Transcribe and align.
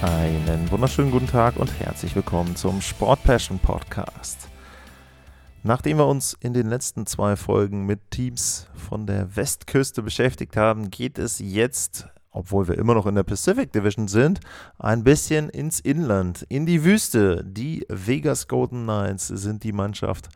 Einen 0.00 0.70
wunderschönen 0.70 1.10
guten 1.10 1.26
Tag 1.26 1.56
und 1.56 1.80
herzlich 1.80 2.14
willkommen 2.14 2.54
zum 2.54 2.80
Sport 2.80 3.20
Passion 3.24 3.58
Podcast. 3.58 4.48
Nachdem 5.64 5.96
wir 5.96 6.06
uns 6.06 6.36
in 6.38 6.52
den 6.52 6.68
letzten 6.68 7.04
zwei 7.04 7.34
Folgen 7.34 7.84
mit 7.84 8.12
Teams 8.12 8.68
von 8.74 9.08
der 9.08 9.34
Westküste 9.34 10.04
beschäftigt 10.04 10.56
haben, 10.56 10.92
geht 10.92 11.18
es 11.18 11.40
jetzt, 11.40 12.06
obwohl 12.30 12.68
wir 12.68 12.78
immer 12.78 12.94
noch 12.94 13.06
in 13.06 13.16
der 13.16 13.24
Pacific 13.24 13.72
Division 13.72 14.06
sind, 14.06 14.38
ein 14.78 15.02
bisschen 15.02 15.50
ins 15.50 15.80
Inland, 15.80 16.46
in 16.48 16.64
die 16.64 16.84
Wüste. 16.84 17.42
Die 17.44 17.84
Vegas 17.88 18.46
Golden 18.46 18.84
Knights 18.84 19.26
sind 19.26 19.64
die 19.64 19.72
Mannschaft, 19.72 20.28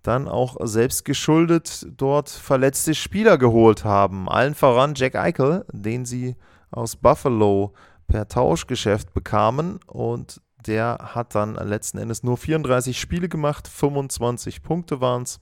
dann 0.01 0.29
auch 0.29 0.55
selbst 0.61 1.03
geschuldet 1.03 1.87
dort 1.97 2.29
verletzte 2.29 2.95
Spieler 2.95 3.37
geholt 3.37 3.83
haben. 3.83 4.29
Allen 4.29 4.55
voran 4.55 4.93
Jack 4.95 5.15
Eichel, 5.15 5.65
den 5.73 6.05
sie 6.05 6.37
aus 6.71 6.95
Buffalo 6.95 7.73
per 8.07 8.29
Tauschgeschäft 8.29 9.13
bekamen 9.13 9.81
und 9.87 10.39
der 10.65 10.99
hat 11.15 11.35
dann 11.35 11.55
letzten 11.55 11.97
Endes 11.97 12.23
nur 12.23 12.37
34 12.37 12.97
Spiele 12.97 13.27
gemacht, 13.27 13.67
25 13.67 14.63
Punkte 14.63 15.01
waren 15.01 15.23
es. 15.23 15.41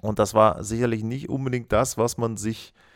Und 0.00 0.18
das 0.18 0.32
war 0.32 0.64
sicherlich 0.64 1.04
nicht 1.04 1.28
unbedingt 1.28 1.70
das, 1.70 1.98
was 1.98 2.16
man 2.16 2.38
sich 2.38 2.72
äh, 2.72 2.89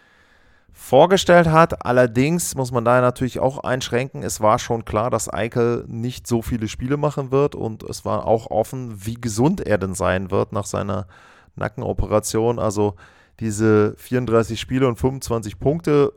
vorgestellt 0.74 1.46
hat. 1.46 1.86
Allerdings 1.86 2.56
muss 2.56 2.72
man 2.72 2.84
da 2.84 3.00
natürlich 3.00 3.38
auch 3.38 3.58
einschränken. 3.60 4.22
Es 4.22 4.40
war 4.40 4.58
schon 4.58 4.84
klar, 4.84 5.08
dass 5.08 5.32
Eichel 5.32 5.84
nicht 5.86 6.26
so 6.26 6.42
viele 6.42 6.68
Spiele 6.68 6.96
machen 6.96 7.30
wird 7.30 7.54
und 7.54 7.84
es 7.84 8.04
war 8.04 8.26
auch 8.26 8.50
offen, 8.50 9.06
wie 9.06 9.14
gesund 9.14 9.60
er 9.60 9.78
denn 9.78 9.94
sein 9.94 10.30
wird 10.30 10.52
nach 10.52 10.66
seiner 10.66 11.06
Nackenoperation. 11.54 12.58
Also 12.58 12.96
diese 13.40 13.94
34 13.96 14.60
Spiele 14.60 14.88
und 14.88 14.96
25 14.96 15.58
Punkte 15.58 16.12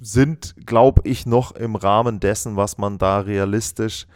sind, 0.00 0.54
glaube 0.66 1.02
ich, 1.04 1.26
noch 1.26 1.52
im 1.52 1.76
Rahmen 1.76 2.18
dessen, 2.18 2.56
was 2.56 2.78
man 2.78 2.98
da 2.98 3.20
realistisch 3.20 4.06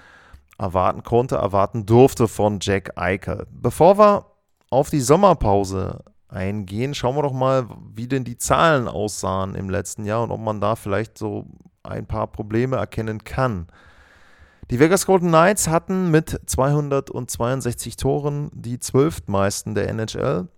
erwarten 0.59 1.03
konnte, 1.03 1.37
erwarten 1.37 1.85
durfte 1.85 2.29
von 2.29 2.59
Jack 2.63 2.93
Eichel. 2.97 3.47
Bevor 3.51 3.99
wir 3.99 4.27
auf 4.71 4.89
die 4.89 5.01
Sommerpause 5.01 6.03
eingehen, 6.37 6.95
schauen 6.95 7.17
wir 7.17 7.23
doch 7.23 7.33
mal, 7.33 7.67
wie 7.95 8.07
denn 8.07 8.25
die 8.25 8.39
Zahlen 8.39 8.87
aussahen 8.87 9.55
im 9.55 9.71
letzten 9.71 10.05
Jahr 10.05 10.23
und 10.23 10.31
ob 10.31 10.41
man 10.41 10.61
da 10.61 10.77
vielleicht 10.77 11.19
so 11.19 11.47
ein 11.83 12.07
paar 12.07 12.27
Probleme 12.29 12.77
erkennen 12.77 13.25
kann. 13.25 13.67
Die 14.71 14.81
Vegas 14.81 15.07
Golden 15.07 15.29
Knights 15.29 15.69
hatten 15.69 16.11
mit 16.11 16.41
262 16.47 17.97
Toren 17.97 18.51
die 18.53 18.79
zwölftmeisten 18.79 19.75
der 19.75 19.89
NHL. 19.89 20.49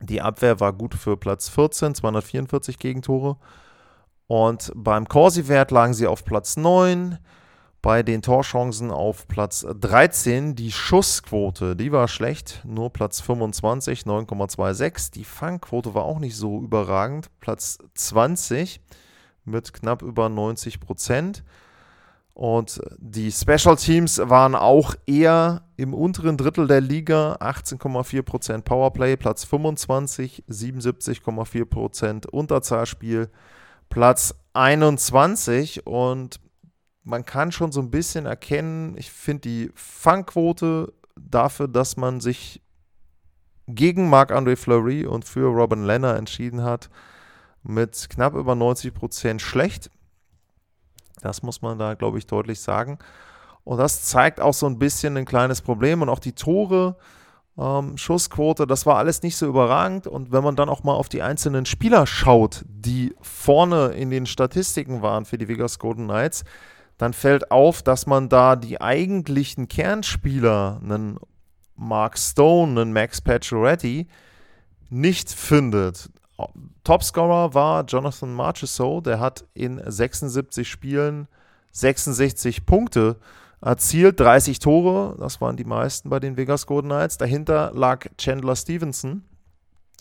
Die 0.00 0.20
Abwehr 0.20 0.60
war 0.60 0.72
gut 0.72 0.94
für 0.94 1.16
Platz 1.16 1.48
14, 1.48 1.94
244 1.94 2.78
Gegentore. 2.78 3.36
Und 4.26 4.72
beim 4.74 5.08
Corsi-Wert 5.08 5.70
lagen 5.70 5.94
sie 5.94 6.06
auf 6.06 6.24
Platz 6.24 6.56
9 6.56 7.18
bei 7.84 8.02
den 8.02 8.22
Torchancen 8.22 8.90
auf 8.90 9.28
Platz 9.28 9.66
13. 9.78 10.54
Die 10.54 10.72
Schussquote, 10.72 11.76
die 11.76 11.92
war 11.92 12.08
schlecht, 12.08 12.62
nur 12.64 12.90
Platz 12.90 13.20
25, 13.20 14.04
9,26. 14.04 15.12
Die 15.12 15.24
Fangquote 15.24 15.94
war 15.94 16.04
auch 16.04 16.18
nicht 16.18 16.34
so 16.34 16.62
überragend, 16.62 17.28
Platz 17.40 17.76
20 17.92 18.80
mit 19.44 19.74
knapp 19.74 20.00
über 20.00 20.30
90 20.30 20.80
Prozent. 20.80 21.44
Und 22.32 22.80
die 22.96 23.30
Special 23.30 23.76
Teams 23.76 24.18
waren 24.18 24.54
auch 24.54 24.94
eher 25.04 25.64
im 25.76 25.92
unteren 25.92 26.38
Drittel 26.38 26.66
der 26.66 26.80
Liga, 26.80 27.34
18,4% 27.34 28.62
Powerplay, 28.62 29.18
Platz 29.18 29.44
25, 29.44 30.44
77,4% 30.48 32.28
Unterzahlspiel, 32.30 33.28
Platz 33.90 34.34
21 34.54 35.86
und 35.86 36.40
man 37.04 37.24
kann 37.24 37.52
schon 37.52 37.70
so 37.70 37.80
ein 37.80 37.90
bisschen 37.90 38.26
erkennen, 38.26 38.96
ich 38.96 39.10
finde 39.10 39.42
die 39.42 39.70
Fangquote 39.74 40.92
dafür, 41.16 41.68
dass 41.68 41.96
man 41.96 42.20
sich 42.20 42.62
gegen 43.66 44.10
Marc-André 44.10 44.56
Fleury 44.56 45.06
und 45.06 45.24
für 45.24 45.46
Robin 45.46 45.84
Lenner 45.84 46.16
entschieden 46.16 46.62
hat, 46.62 46.90
mit 47.62 48.08
knapp 48.10 48.34
über 48.34 48.54
90 48.54 48.92
Prozent 48.92 49.42
schlecht. 49.42 49.90
Das 51.20 51.42
muss 51.42 51.62
man 51.62 51.78
da, 51.78 51.94
glaube 51.94 52.18
ich, 52.18 52.26
deutlich 52.26 52.60
sagen. 52.60 52.98
Und 53.64 53.78
das 53.78 54.02
zeigt 54.02 54.40
auch 54.40 54.52
so 54.52 54.66
ein 54.66 54.78
bisschen 54.78 55.16
ein 55.16 55.24
kleines 55.24 55.62
Problem. 55.62 56.02
Und 56.02 56.10
auch 56.10 56.18
die 56.18 56.34
Tore, 56.34 56.96
ähm, 57.56 57.96
Schussquote, 57.96 58.66
das 58.66 58.84
war 58.84 58.98
alles 58.98 59.22
nicht 59.22 59.36
so 59.36 59.46
überragend. 59.46 60.06
Und 60.06 60.32
wenn 60.32 60.44
man 60.44 60.56
dann 60.56 60.68
auch 60.68 60.84
mal 60.84 60.92
auf 60.92 61.08
die 61.08 61.22
einzelnen 61.22 61.64
Spieler 61.64 62.06
schaut, 62.06 62.64
die 62.68 63.14
vorne 63.22 63.88
in 63.88 64.10
den 64.10 64.26
Statistiken 64.26 65.00
waren 65.00 65.24
für 65.24 65.38
die 65.38 65.48
Vegas 65.48 65.78
Golden 65.78 66.04
Knights, 66.04 66.44
dann 66.98 67.12
fällt 67.12 67.50
auf, 67.50 67.82
dass 67.82 68.06
man 68.06 68.28
da 68.28 68.56
die 68.56 68.80
eigentlichen 68.80 69.68
Kernspieler, 69.68 70.80
einen 70.82 71.18
Mark 71.76 72.18
Stone, 72.18 72.80
einen 72.80 72.92
Max 72.92 73.20
Pacioretty, 73.20 74.06
nicht 74.90 75.30
findet. 75.30 76.10
Topscorer 76.84 77.54
war 77.54 77.84
Jonathan 77.84 78.32
Marchessault, 78.32 79.06
der 79.06 79.20
hat 79.20 79.44
in 79.54 79.80
76 79.84 80.68
Spielen 80.68 81.28
66 81.74 82.66
Punkte 82.66 83.16
erzielt, 83.60 84.20
30 84.20 84.60
Tore, 84.60 85.16
das 85.18 85.40
waren 85.40 85.56
die 85.56 85.64
meisten 85.64 86.08
bei 86.08 86.20
den 86.20 86.36
Vegas 86.36 86.66
Golden 86.66 86.88
Knights. 86.88 87.18
Dahinter 87.18 87.72
lag 87.74 88.06
Chandler 88.16 88.56
Stevenson 88.56 89.24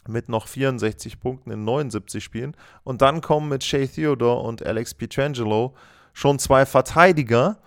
mit 0.07 0.29
noch 0.29 0.47
64 0.47 1.19
Punkten 1.19 1.49
in 1.49 1.63
79 1.63 2.23
Spielen. 2.23 2.55
Und 2.83 3.01
dann 3.01 3.21
kommen 3.21 3.49
mit 3.49 3.63
Shea 3.63 3.87
Theodore 3.87 4.41
und 4.41 4.65
Alex 4.65 4.93
Pietrangelo 4.93 5.73
schon 6.13 6.39
zwei 6.39 6.65
Verteidiger. 6.65 7.57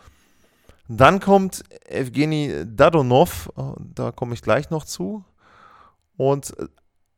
Dann 0.88 1.20
kommt 1.20 1.64
Evgeny 1.88 2.64
Dadonov, 2.64 3.50
da 3.78 4.12
komme 4.12 4.34
ich 4.34 4.43
gleich 4.43 4.70
noch 4.70 4.84
zu. 4.84 5.25
Und 6.16 6.54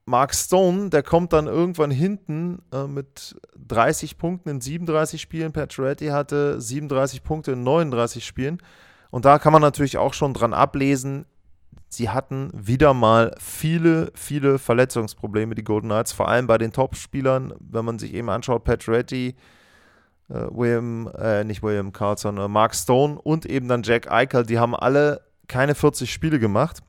Mark 0.08 0.34
Stone, 0.34 0.88
der 0.88 1.02
kommt 1.02 1.34
dann 1.34 1.46
irgendwann 1.46 1.90
hinten 1.90 2.62
äh, 2.72 2.86
mit 2.86 3.36
30 3.58 4.16
Punkten 4.16 4.48
in 4.48 4.60
37 4.60 5.20
Spielen. 5.20 5.52
Pacioretty 5.52 6.06
hatte 6.06 6.60
37 6.60 7.22
Punkte 7.22 7.52
in 7.52 7.62
39 7.62 8.24
Spielen. 8.24 8.58
Und 9.10 9.26
da 9.26 9.38
kann 9.38 9.52
man 9.52 9.60
natürlich 9.60 9.98
auch 9.98 10.14
schon 10.14 10.32
dran 10.32 10.54
ablesen, 10.54 11.26
sie 11.88 12.10
hatten 12.10 12.50
wieder 12.54 12.94
mal 12.94 13.34
viele, 13.38 14.10
viele 14.14 14.58
Verletzungsprobleme, 14.58 15.54
die 15.54 15.64
Golden 15.64 15.88
Knights, 15.88 16.12
vor 16.12 16.28
allem 16.28 16.46
bei 16.46 16.58
den 16.58 16.72
Top-Spielern, 16.72 17.54
wenn 17.60 17.84
man 17.84 17.98
sich 17.98 18.14
eben 18.14 18.28
anschaut, 18.28 18.64
Pacioretty, 18.64 19.28
äh, 19.28 19.34
William, 20.28 21.10
äh, 21.18 21.44
nicht 21.44 21.62
William 21.62 21.92
Carlson, 21.92 22.38
äh, 22.38 22.48
Mark 22.48 22.74
Stone 22.74 23.20
und 23.20 23.46
eben 23.46 23.68
dann 23.68 23.82
Jack 23.82 24.10
Eichel, 24.10 24.44
die 24.44 24.58
haben 24.58 24.74
alle 24.74 25.22
keine 25.46 25.74
40 25.74 26.12
Spiele 26.12 26.38
gemacht. 26.38 26.82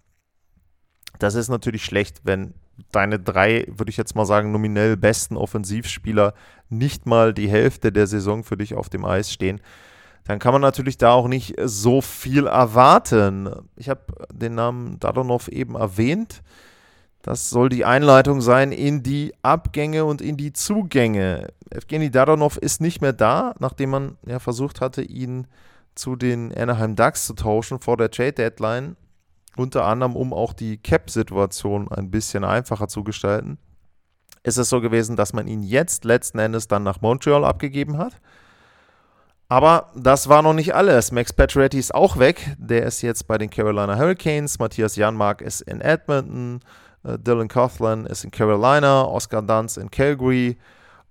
Das 1.19 1.35
ist 1.35 1.49
natürlich 1.49 1.83
schlecht, 1.85 2.21
wenn 2.23 2.53
deine 2.91 3.19
drei, 3.19 3.65
würde 3.67 3.89
ich 3.89 3.97
jetzt 3.97 4.15
mal 4.15 4.25
sagen, 4.25 4.51
nominell 4.51 4.97
besten 4.97 5.37
Offensivspieler 5.37 6.33
nicht 6.69 7.05
mal 7.05 7.33
die 7.33 7.49
Hälfte 7.49 7.91
der 7.91 8.07
Saison 8.07 8.43
für 8.43 8.57
dich 8.57 8.75
auf 8.75 8.89
dem 8.89 9.05
Eis 9.05 9.31
stehen, 9.31 9.59
dann 10.25 10.39
kann 10.39 10.53
man 10.53 10.61
natürlich 10.61 10.97
da 10.97 11.11
auch 11.11 11.27
nicht 11.27 11.55
so 11.63 12.01
viel 12.01 12.45
erwarten. 12.45 13.49
Ich 13.75 13.89
habe 13.89 14.27
den 14.31 14.55
Namen 14.55 14.99
Dadonov 14.99 15.47
eben 15.47 15.75
erwähnt. 15.75 16.43
Das 17.21 17.49
soll 17.49 17.69
die 17.69 17.83
Einleitung 17.83 18.39
sein 18.39 18.71
in 18.71 19.03
die 19.03 19.33
Abgänge 19.41 20.05
und 20.05 20.21
in 20.21 20.37
die 20.37 20.53
Zugänge. 20.53 21.47
Evgeny 21.71 22.11
Dadonov 22.11 22.57
ist 22.57 22.81
nicht 22.81 23.01
mehr 23.01 23.13
da, 23.13 23.53
nachdem 23.59 23.89
man 23.91 24.17
ja 24.25 24.39
versucht 24.39 24.81
hatte, 24.81 25.01
ihn 25.01 25.47
zu 25.95 26.15
den 26.15 26.55
Anaheim 26.55 26.95
Ducks 26.95 27.25
zu 27.25 27.33
tauschen 27.33 27.79
vor 27.79 27.97
der 27.97 28.11
Trade 28.11 28.33
Deadline 28.33 28.95
unter 29.59 29.85
anderem 29.85 30.15
um 30.15 30.33
auch 30.33 30.53
die 30.53 30.77
Cap-Situation 30.77 31.91
ein 31.91 32.09
bisschen 32.09 32.43
einfacher 32.43 32.87
zu 32.87 33.03
gestalten, 33.03 33.57
ist 34.43 34.57
es 34.57 34.69
so 34.69 34.81
gewesen, 34.81 35.15
dass 35.15 35.33
man 35.33 35.47
ihn 35.47 35.63
jetzt 35.63 36.05
letzten 36.05 36.39
Endes 36.39 36.67
dann 36.67 36.83
nach 36.83 37.01
Montreal 37.01 37.43
abgegeben 37.43 37.97
hat. 37.97 38.13
Aber 39.49 39.91
das 39.95 40.29
war 40.29 40.41
noch 40.43 40.53
nicht 40.53 40.75
alles. 40.75 41.11
Max 41.11 41.33
Pacioretty 41.33 41.79
ist 41.79 41.93
auch 41.93 42.17
weg. 42.17 42.55
Der 42.57 42.85
ist 42.85 43.01
jetzt 43.01 43.27
bei 43.27 43.37
den 43.37 43.49
Carolina 43.49 43.97
Hurricanes. 43.97 44.59
Matthias 44.59 44.95
Janmark 44.95 45.41
ist 45.41 45.61
in 45.61 45.81
Edmonton. 45.81 46.61
Äh, 47.03 47.17
Dylan 47.17 47.47
Coughlin 47.47 48.05
ist 48.05 48.23
in 48.23 48.31
Carolina. 48.31 49.03
Oscar 49.05 49.41
Dunz 49.41 49.77
in 49.77 49.89
Calgary. 49.89 50.57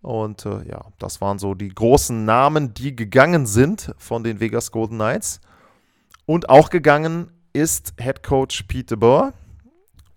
Und 0.00 0.46
äh, 0.46 0.68
ja, 0.68 0.86
das 0.98 1.20
waren 1.20 1.38
so 1.38 1.54
die 1.54 1.70
großen 1.70 2.24
Namen, 2.24 2.74
die 2.74 2.94
gegangen 2.94 3.46
sind 3.46 3.94
von 3.98 4.22
den 4.22 4.40
Vegas 4.40 4.70
Golden 4.70 4.96
Knights. 4.96 5.40
Und 6.26 6.48
auch 6.50 6.70
gegangen 6.70 7.30
ist 7.52 7.94
Head 7.98 8.22
Coach 8.22 8.64
Pete 8.64 8.96
DeBoer 8.96 9.32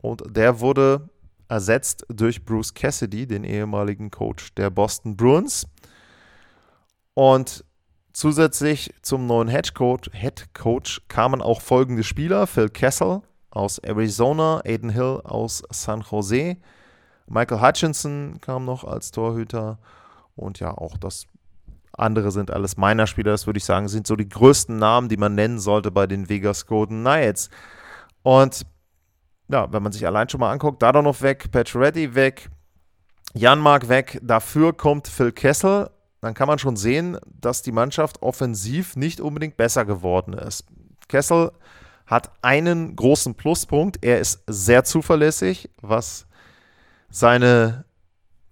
und 0.01 0.23
der 0.29 0.59
wurde 0.59 1.09
ersetzt 1.47 2.05
durch 2.09 2.45
Bruce 2.45 2.73
Cassidy, 2.73 3.27
den 3.27 3.43
ehemaligen 3.43 4.11
Coach 4.11 4.53
der 4.55 4.69
Boston 4.69 5.17
Bruins. 5.17 5.67
Und 7.13 7.65
zusätzlich 8.13 8.93
zum 9.01 9.25
neuen 9.25 9.49
Head 9.49 9.73
Coach, 9.73 10.09
Head 10.13 10.53
Coach 10.53 11.01
kamen 11.07 11.41
auch 11.41 11.61
folgende 11.61 12.03
Spieler: 12.03 12.47
Phil 12.47 12.69
Kessel 12.69 13.21
aus 13.49 13.79
Arizona, 13.79 14.61
Aiden 14.65 14.89
Hill 14.89 15.21
aus 15.23 15.63
San 15.71 16.05
Jose, 16.09 16.57
Michael 17.31 17.61
Hutchinson 17.61 18.39
kam 18.41 18.65
noch 18.65 18.83
als 18.83 19.11
Torhüter. 19.11 19.79
Und 20.35 20.59
ja, 20.59 20.77
auch 20.77 20.97
das 20.97 21.27
andere 21.93 22.31
sind 22.31 22.51
alles 22.51 22.77
meiner 22.77 23.07
Spieler, 23.07 23.31
das 23.31 23.45
würde 23.47 23.57
ich 23.57 23.65
sagen, 23.65 23.87
sind 23.87 24.07
so 24.07 24.15
die 24.15 24.27
größten 24.27 24.77
Namen, 24.77 25.09
die 25.09 25.17
man 25.17 25.35
nennen 25.35 25.59
sollte 25.59 25.91
bei 25.91 26.07
den 26.07 26.29
Vegas 26.29 26.65
Golden 26.65 27.01
Knights. 27.01 27.49
Und 28.23 28.65
ja, 29.49 29.71
wenn 29.71 29.83
man 29.83 29.91
sich 29.91 30.05
allein 30.05 30.29
schon 30.29 30.39
mal 30.39 30.51
anguckt, 30.51 30.81
da 30.81 30.91
noch 30.93 31.21
weg, 31.21 31.51
Pacioretty 31.51 32.15
weg, 32.15 32.49
Janmark 33.33 33.89
weg, 33.89 34.19
dafür 34.21 34.73
kommt 34.73 35.07
Phil 35.07 35.31
Kessel, 35.31 35.89
dann 36.21 36.33
kann 36.33 36.47
man 36.47 36.59
schon 36.59 36.75
sehen, 36.75 37.17
dass 37.25 37.61
die 37.61 37.71
Mannschaft 37.71 38.21
offensiv 38.21 38.95
nicht 38.95 39.19
unbedingt 39.19 39.57
besser 39.57 39.85
geworden 39.85 40.33
ist. 40.33 40.65
Kessel 41.07 41.51
hat 42.05 42.31
einen 42.41 42.95
großen 42.95 43.35
Pluspunkt, 43.35 44.03
er 44.03 44.19
ist 44.19 44.43
sehr 44.47 44.83
zuverlässig, 44.83 45.69
was 45.81 46.27
seine 47.11 47.85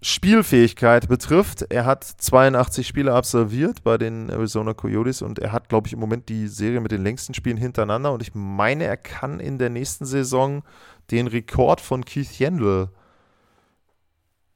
Spielfähigkeit 0.01 1.09
betrifft. 1.09 1.65
Er 1.69 1.85
hat 1.85 2.03
82 2.03 2.87
Spiele 2.87 3.13
absolviert 3.13 3.83
bei 3.83 3.97
den 3.97 4.29
Arizona 4.29 4.73
Coyotes 4.73 5.21
und 5.21 5.39
er 5.39 5.51
hat, 5.51 5.67
glaube 5.67 5.87
ich, 5.87 5.93
im 5.93 5.99
Moment 5.99 6.29
die 6.29 6.47
Serie 6.47 6.79
mit 6.79 6.91
den 6.91 7.03
längsten 7.03 7.33
Spielen 7.33 7.57
hintereinander. 7.57 8.13
Und 8.13 8.21
ich 8.21 8.33
meine, 8.33 8.85
er 8.85 8.97
kann 8.97 9.39
in 9.39 9.57
der 9.57 9.69
nächsten 9.69 10.05
Saison 10.05 10.63
den 11.11 11.27
Rekord 11.27 11.81
von 11.81 12.05
Keith 12.05 12.39
Yandel 12.39 12.89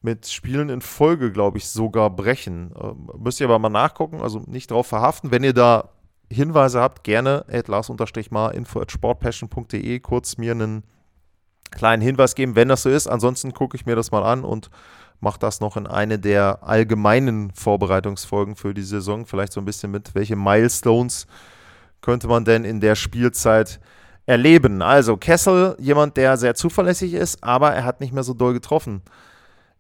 mit 0.02 0.28
Spielen 0.28 0.70
in 0.70 0.82
Folge, 0.82 1.32
glaube 1.32 1.58
ich, 1.58 1.68
sogar 1.68 2.10
brechen. 2.10 2.74
Ähm, 2.82 3.10
müsst 3.18 3.40
ihr 3.40 3.48
aber 3.48 3.60
mal 3.60 3.70
nachgucken, 3.70 4.22
also 4.22 4.40
nicht 4.48 4.72
drauf 4.72 4.88
verhaften. 4.88 5.32
Wenn 5.32 5.44
ihr 5.44 5.54
da 5.54 5.90
Hinweise 6.32 6.80
habt, 6.80 7.04
gerne 7.04 7.46
at 7.52 7.68
lars-mal 7.68 8.50
info 8.50 8.82
at 8.82 8.92
sportpassion.de 8.92 10.00
kurz 10.00 10.38
mir 10.38 10.52
einen 10.52 10.84
kleinen 11.74 12.02
Hinweis 12.02 12.36
geben, 12.36 12.56
wenn 12.56 12.70
das 12.70 12.84
so 12.84 12.90
ist. 12.90 13.08
Ansonsten 13.08 13.54
gucke 13.54 13.76
ich 13.76 13.86
mir 13.86 13.96
das 13.96 14.12
mal 14.12 14.24
an 14.24 14.44
und 14.44 14.70
mache 15.20 15.40
das 15.40 15.60
noch 15.60 15.78
in 15.78 15.88
eine 15.88 16.20
der 16.20 16.60
allgemeinen 16.64 17.52
Vorbereitungsfolgen 17.52 18.56
für 18.56 18.74
die 18.74 18.84
Saison. 18.84 19.26
Vielleicht 19.26 19.54
so 19.54 19.62
ein 19.62 19.66
bisschen 19.66 19.92
mit, 19.92 20.16
welche 20.16 20.36
Milestones 20.36 21.28
könnte 22.02 22.28
man 22.28 22.46
denn 22.46 22.66
in 22.66 22.82
der 22.82 22.96
Spielzeit 22.96 23.80
erleben. 24.26 24.82
Also 24.82 25.18
Kessel, 25.18 25.76
jemand, 25.80 26.18
der 26.18 26.38
sehr 26.38 26.56
zuverlässig 26.56 27.14
ist, 27.14 27.44
aber 27.44 27.74
er 27.74 27.86
hat 27.86 28.02
nicht 28.02 28.14
mehr 28.14 28.24
so 28.24 28.34
doll 28.34 28.54
getroffen 28.54 29.02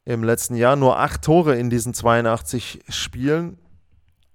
im 0.05 0.23
letzten 0.23 0.55
Jahr. 0.55 0.75
Nur 0.75 0.99
acht 0.99 1.21
Tore 1.21 1.55
in 1.57 1.69
diesen 1.69 1.93
82 1.93 2.79
Spielen. 2.89 3.57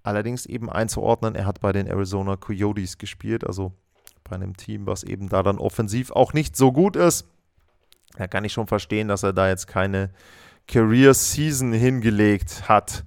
Allerdings 0.03 0.47
eben 0.47 0.71
einzuordnen, 0.71 1.35
er 1.35 1.45
hat 1.45 1.61
bei 1.61 1.73
den 1.73 1.87
Arizona 1.87 2.37
Coyotes 2.37 2.97
gespielt, 2.99 3.47
also 3.47 3.73
bei 4.25 4.37
einem 4.37 4.57
Team, 4.57 4.87
was 4.87 5.03
eben 5.03 5.29
da 5.29 5.43
dann 5.43 5.59
offensiv 5.59 6.13
auch 6.13 6.33
nicht 6.33 6.57
so 6.57 6.73
gut 6.73 6.97
ist. 6.97 7.27
Da 8.19 8.27
kann 8.27 8.45
ich 8.45 8.53
schon 8.53 8.67
verstehen, 8.67 9.07
dass 9.07 9.23
er 9.23 9.33
da 9.33 9.49
jetzt 9.49 9.69
keine 9.69 10.11
Career 10.67 11.15
Season 11.15 11.73
hingelegt 11.73 12.69
hat. 12.69 13.05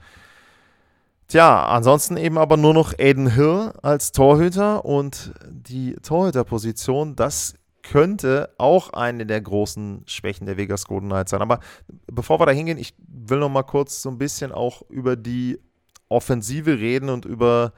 Tja, 1.27 1.65
ansonsten 1.65 2.15
eben 2.15 2.37
aber 2.37 2.55
nur 2.55 2.73
noch 2.73 2.93
Aiden 2.97 3.29
Hill 3.29 3.73
als 3.81 4.13
Torhüter 4.13 4.85
und 4.85 5.33
die 5.49 5.95
Torhüterposition, 5.95 7.15
das 7.15 7.55
könnte 7.83 8.53
auch 8.57 8.93
eine 8.93 9.25
der 9.25 9.41
großen 9.41 10.03
Schwächen 10.05 10.45
der 10.45 10.55
Vegas 10.55 10.85
Golden 10.85 11.09
Knights 11.09 11.31
sein. 11.31 11.41
Aber 11.41 11.59
bevor 12.07 12.39
wir 12.39 12.45
da 12.45 12.51
hingehen, 12.53 12.77
ich 12.77 12.93
will 13.07 13.39
noch 13.39 13.49
mal 13.49 13.63
kurz 13.63 14.01
so 14.01 14.09
ein 14.09 14.17
bisschen 14.17 14.53
auch 14.53 14.81
über 14.89 15.17
die 15.17 15.59
Offensive 16.07 16.79
reden 16.79 17.09
und 17.09 17.25
über 17.25 17.73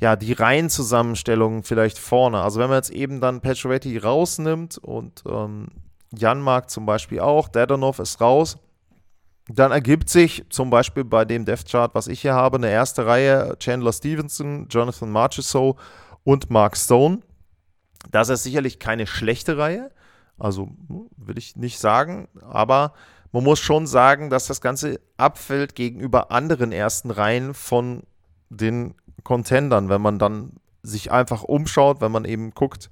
ja, 0.00 0.16
die 0.16 0.32
Reihenzusammenstellung 0.32 1.62
vielleicht 1.62 1.98
vorne. 1.98 2.42
Also 2.42 2.60
wenn 2.60 2.68
man 2.68 2.76
jetzt 2.78 2.90
eben 2.90 3.20
dann 3.20 3.40
Pacioretty 3.40 3.96
rausnimmt 3.98 4.78
und 4.78 5.22
ähm, 5.26 5.68
Janmark 6.16 6.70
zum 6.70 6.86
Beispiel 6.86 7.20
auch, 7.20 7.48
Dadonov 7.48 7.98
ist 7.98 8.20
raus, 8.20 8.58
dann 9.48 9.72
ergibt 9.72 10.08
sich 10.10 10.44
zum 10.50 10.70
Beispiel 10.70 11.04
bei 11.04 11.24
dem 11.24 11.44
Death 11.44 11.66
Chart, 11.70 11.94
was 11.94 12.06
ich 12.06 12.20
hier 12.20 12.34
habe, 12.34 12.58
eine 12.58 12.70
erste 12.70 13.06
Reihe 13.06 13.56
Chandler 13.58 13.92
Stevenson, 13.92 14.68
Jonathan 14.68 15.10
Marchessault 15.10 15.76
und 16.24 16.50
Mark 16.50 16.76
Stone. 16.76 17.20
Das 18.10 18.28
ist 18.28 18.42
sicherlich 18.42 18.78
keine 18.78 19.06
schlechte 19.06 19.58
Reihe, 19.58 19.90
also 20.38 20.68
will 21.16 21.38
ich 21.38 21.56
nicht 21.56 21.78
sagen, 21.78 22.28
aber 22.42 22.92
man 23.32 23.44
muss 23.44 23.58
schon 23.58 23.86
sagen, 23.86 24.30
dass 24.30 24.46
das 24.46 24.60
Ganze 24.60 25.00
abfällt 25.16 25.74
gegenüber 25.74 26.30
anderen 26.30 26.72
ersten 26.72 27.10
Reihen 27.10 27.54
von 27.54 28.02
den 28.48 28.94
Contendern, 29.24 29.88
wenn 29.88 30.00
man 30.00 30.18
dann 30.18 30.52
sich 30.82 31.10
einfach 31.10 31.42
umschaut, 31.42 32.00
wenn 32.00 32.12
man 32.12 32.24
eben 32.24 32.52
guckt, 32.52 32.90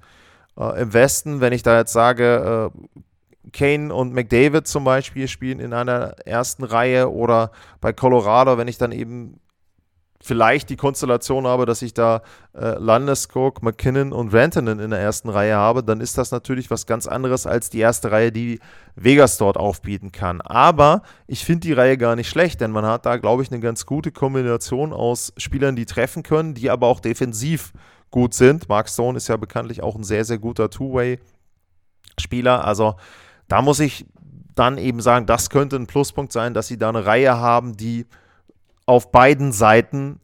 äh, 0.57 0.81
im 0.81 0.93
Westen, 0.93 1.41
wenn 1.41 1.53
ich 1.53 1.63
da 1.63 1.77
jetzt 1.77 1.93
sage, 1.93 2.71
äh, 2.75 2.99
Kane 3.53 3.93
und 3.93 4.13
McDavid 4.13 4.67
zum 4.67 4.83
Beispiel 4.83 5.27
spielen 5.27 5.59
in 5.59 5.73
einer 5.73 6.15
ersten 6.25 6.63
Reihe 6.63 7.11
oder 7.11 7.51
bei 7.81 7.93
Colorado, 7.93 8.57
wenn 8.57 8.67
ich 8.67 8.77
dann 8.77 8.91
eben 8.91 9.39
vielleicht 10.19 10.69
die 10.69 10.75
Konstellation 10.75 11.45
habe, 11.47 11.65
dass 11.65 11.81
ich 11.81 11.93
da 11.93 12.21
äh, 12.53 12.77
Landeskog, 12.77 13.61
McKinnon 13.61 14.11
und 14.11 14.33
Rantanen 14.33 14.79
in 14.79 14.89
der 14.89 14.99
ersten 14.99 15.29
Reihe 15.29 15.55
habe, 15.55 15.83
dann 15.83 16.01
ist 16.01 16.17
das 16.17 16.31
natürlich 16.31 16.71
was 16.71 16.85
ganz 16.85 17.07
anderes 17.07 17.45
als 17.45 17.69
die 17.69 17.79
erste 17.79 18.11
Reihe, 18.11 18.31
die 18.31 18.59
Vegas 18.95 19.37
dort 19.37 19.57
aufbieten 19.57 20.11
kann. 20.11 20.41
Aber 20.41 21.03
ich 21.27 21.45
finde 21.45 21.67
die 21.67 21.73
Reihe 21.73 21.97
gar 21.97 22.15
nicht 22.15 22.29
schlecht, 22.29 22.61
denn 22.61 22.71
man 22.71 22.85
hat 22.85 23.05
da, 23.05 23.17
glaube 23.17 23.43
ich, 23.43 23.51
eine 23.51 23.59
ganz 23.59 23.85
gute 23.85 24.11
Kombination 24.11 24.91
aus 24.91 25.33
Spielern, 25.37 25.75
die 25.75 25.85
treffen 25.85 26.23
können, 26.23 26.55
die 26.55 26.69
aber 26.69 26.87
auch 26.87 26.99
defensiv 26.99 27.73
gut 28.09 28.33
sind. 28.33 28.69
Mark 28.69 28.89
Stone 28.89 29.17
ist 29.17 29.27
ja 29.27 29.37
bekanntlich 29.37 29.83
auch 29.83 29.95
ein 29.95 30.03
sehr, 30.03 30.25
sehr 30.25 30.39
guter 30.39 30.69
Two-Way-Spieler. 30.69 32.65
Also 32.65 32.95
da 33.47 33.61
muss 33.61 33.79
ich 33.79 34.05
dann 34.55 34.77
eben 34.77 35.01
sagen, 35.01 35.25
das 35.25 35.49
könnte 35.49 35.75
ein 35.75 35.87
Pluspunkt 35.87 36.31
sein, 36.31 36.53
dass 36.53 36.67
sie 36.67 36.77
da 36.77 36.89
eine 36.89 37.05
Reihe 37.05 37.37
haben, 37.37 37.77
die 37.77 38.05
auf 38.85 39.11
beiden 39.11 39.51
Seiten 39.51 40.19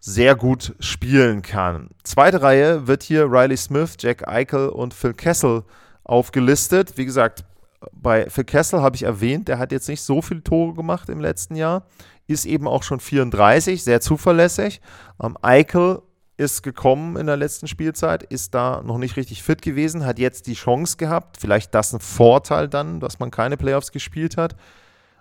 sehr 0.00 0.34
gut 0.36 0.74
spielen 0.80 1.40
kann. 1.40 1.88
Zweite 2.02 2.42
Reihe 2.42 2.86
wird 2.86 3.02
hier 3.02 3.24
Riley 3.24 3.56
Smith, 3.56 3.96
Jack 3.98 4.28
Eichel 4.28 4.68
und 4.68 4.92
Phil 4.92 5.14
Kessel 5.14 5.64
aufgelistet. 6.02 6.98
Wie 6.98 7.06
gesagt, 7.06 7.44
bei 7.92 8.28
Phil 8.28 8.44
Kessel 8.44 8.82
habe 8.82 8.96
ich 8.96 9.04
erwähnt, 9.04 9.48
der 9.48 9.58
hat 9.58 9.72
jetzt 9.72 9.88
nicht 9.88 10.02
so 10.02 10.20
viele 10.20 10.42
Tore 10.42 10.74
gemacht 10.74 11.08
im 11.08 11.20
letzten 11.20 11.56
Jahr, 11.56 11.86
ist 12.26 12.44
eben 12.44 12.68
auch 12.68 12.82
schon 12.82 13.00
34, 13.00 13.82
sehr 13.82 14.00
zuverlässig. 14.00 14.82
Ähm, 15.22 15.38
Eichel 15.40 16.02
ist 16.36 16.62
gekommen 16.62 17.16
in 17.16 17.26
der 17.26 17.36
letzten 17.36 17.68
Spielzeit, 17.68 18.22
ist 18.24 18.54
da 18.54 18.82
noch 18.82 18.98
nicht 18.98 19.16
richtig 19.16 19.42
fit 19.42 19.62
gewesen, 19.62 20.04
hat 20.04 20.18
jetzt 20.18 20.46
die 20.46 20.54
Chance 20.54 20.96
gehabt, 20.96 21.36
vielleicht 21.38 21.74
das 21.74 21.92
ein 21.92 22.00
Vorteil 22.00 22.68
dann, 22.68 23.00
dass 23.00 23.20
man 23.20 23.30
keine 23.30 23.56
Playoffs 23.56 23.92
gespielt 23.92 24.36
hat. 24.36 24.56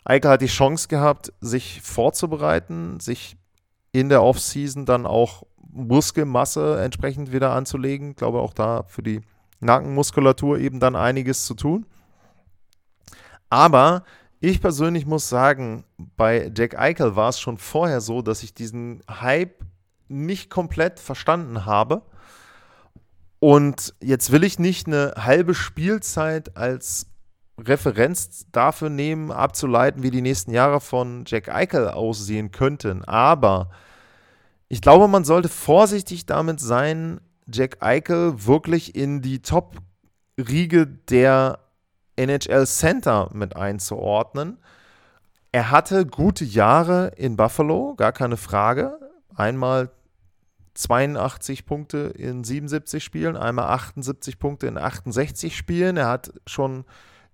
Eichel 0.06 0.32
hat 0.32 0.42
die 0.42 0.48
Chance 0.48 0.88
gehabt, 0.88 1.32
sich 1.40 1.82
vorzubereiten, 1.82 3.00
sich 3.00 3.38
in 3.92 4.10
der 4.10 4.24
Offseason 4.24 4.86
dann 4.86 5.06
auch 5.06 5.44
Muskelmasse 5.72 6.82
entsprechend 6.82 7.32
wieder 7.32 7.52
anzulegen. 7.52 8.12
Ich 8.12 8.16
glaube 8.18 8.40
auch 8.40 8.54
da 8.54 8.84
für 8.88 9.04
die 9.04 9.22
Nackenmuskulatur 9.60 10.60
eben 10.60 10.80
dann 10.80 10.96
einiges 10.96 11.46
zu 11.46 11.54
tun. 11.54 11.86
Aber 13.50 14.04
ich 14.40 14.62
persönlich 14.62 15.06
muss 15.06 15.30
sagen, 15.30 15.86
bei 16.18 16.52
Jack 16.56 16.78
Eichel 16.78 17.16
war 17.16 17.30
es 17.30 17.40
schon 17.40 17.58
vorher 17.58 18.02
so, 18.02 18.22
dass 18.22 18.44
ich 18.44 18.54
diesen 18.54 19.02
Hype 19.10 19.64
nicht 20.14 20.50
komplett 20.50 21.00
verstanden 21.00 21.66
habe. 21.66 22.04
Und 23.40 23.94
jetzt 24.02 24.32
will 24.32 24.44
ich 24.44 24.58
nicht 24.60 24.88
eine 24.88 25.14
halbe 25.18 25.54
Spielzeit 25.54 26.56
als 26.56 27.08
Referenz 27.60 28.46
dafür 28.52 28.90
nehmen, 28.90 29.32
abzuleiten, 29.32 30.02
wie 30.02 30.12
die 30.12 30.22
nächsten 30.22 30.52
Jahre 30.52 30.80
von 30.80 31.26
Jack 31.28 31.50
Eichel 31.50 31.90
aussehen 31.90 32.52
könnten. 32.52 33.04
Aber 33.04 33.70
ich 34.70 34.82
glaube, 34.82 35.08
man 35.08 35.24
sollte 35.24 35.50
vorsichtig 35.50 36.26
damit 36.26 36.60
sein, 36.60 37.20
Jack 37.52 37.78
Eichel 37.82 38.46
wirklich 38.46 38.96
in 38.96 39.22
die 39.22 39.42
Top-Riege 39.42 40.88
der 40.88 41.60
NHL 42.16 42.66
Center 42.66 43.30
mit 43.34 43.56
einzuordnen. 43.56 44.58
Er 45.52 45.70
hatte 45.70 46.06
gute 46.06 46.46
Jahre 46.46 47.12
in 47.18 47.36
Buffalo, 47.36 47.94
gar 47.96 48.12
keine 48.12 48.38
Frage. 48.38 48.98
Einmal 49.36 49.92
82 50.74 51.66
Punkte 51.66 52.14
in 52.18 52.44
77 52.44 53.04
Spielen, 53.04 53.38
einmal 53.38 53.66
78 53.66 54.40
Punkte 54.40 54.68
in 54.68 54.78
68 54.78 55.56
Spielen. 55.56 55.98
Er 55.98 56.08
hat 56.08 56.34
schon 56.48 56.86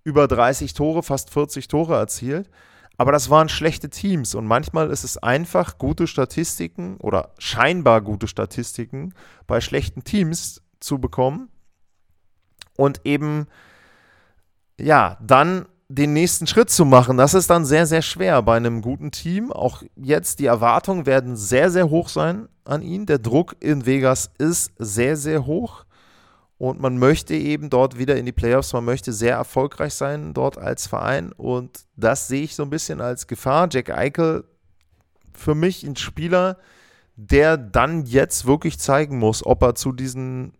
über 0.03 0.27
30 0.27 0.73
Tore, 0.73 1.03
fast 1.03 1.29
40 1.29 1.67
Tore 1.67 1.95
erzielt. 1.95 2.49
Aber 2.97 3.13
das 3.13 3.29
waren 3.29 3.47
schlechte 3.47 3.89
Teams 3.89 4.35
und 4.35 4.45
manchmal 4.45 4.89
ist 4.89 5.05
es 5.05 5.17
einfach, 5.17 5.77
gute 5.77 6.05
Statistiken 6.05 6.97
oder 6.97 7.31
scheinbar 7.37 8.01
gute 8.01 8.27
Statistiken 8.27 9.13
bei 9.47 9.61
schlechten 9.61 10.03
Teams 10.03 10.61
zu 10.81 10.99
bekommen 10.99 11.47
und 12.75 12.99
eben, 13.05 13.47
ja, 14.77 15.17
dann 15.21 15.65
den 15.91 16.13
nächsten 16.13 16.45
Schritt 16.45 16.69
zu 16.69 16.85
machen. 16.85 17.17
Das 17.17 17.33
ist 17.33 17.49
dann 17.49 17.65
sehr, 17.65 17.87
sehr 17.87 18.03
schwer 18.03 18.41
bei 18.43 18.55
einem 18.55 18.81
guten 18.81 19.09
Team. 19.09 19.51
Auch 19.51 19.81
jetzt, 19.95 20.37
die 20.37 20.45
Erwartungen 20.45 21.07
werden 21.07 21.35
sehr, 21.35 21.71
sehr 21.71 21.89
hoch 21.89 22.09
sein 22.09 22.47
an 22.63 22.83
ihn. 22.83 23.07
Der 23.07 23.17
Druck 23.17 23.55
in 23.59 23.87
Vegas 23.87 24.29
ist 24.37 24.71
sehr, 24.77 25.17
sehr 25.17 25.47
hoch. 25.47 25.85
Und 26.59 26.79
man 26.79 26.99
möchte 26.99 27.33
eben 27.33 27.71
dort 27.71 27.97
wieder 27.97 28.17
in 28.17 28.25
die 28.25 28.33
Playoffs, 28.33 28.73
man 28.73 28.85
möchte 28.85 29.13
sehr 29.13 29.35
erfolgreich 29.35 29.93
sein 29.93 30.33
dort 30.33 30.57
als 30.57 30.85
Verein. 30.85 31.31
Und 31.31 31.85
das 31.95 32.27
sehe 32.27 32.43
ich 32.43 32.55
so 32.55 32.63
ein 32.63 32.69
bisschen 32.69 33.01
als 33.01 33.25
Gefahr. 33.25 33.67
Jack 33.71 33.89
Eichel, 33.89 34.43
für 35.33 35.55
mich 35.55 35.83
ein 35.83 35.95
Spieler, 35.95 36.57
der 37.15 37.57
dann 37.57 38.05
jetzt 38.05 38.45
wirklich 38.45 38.77
zeigen 38.77 39.17
muss, 39.17 39.43
ob 39.43 39.63
er 39.63 39.73
zu 39.73 39.91
diesen 39.91 40.53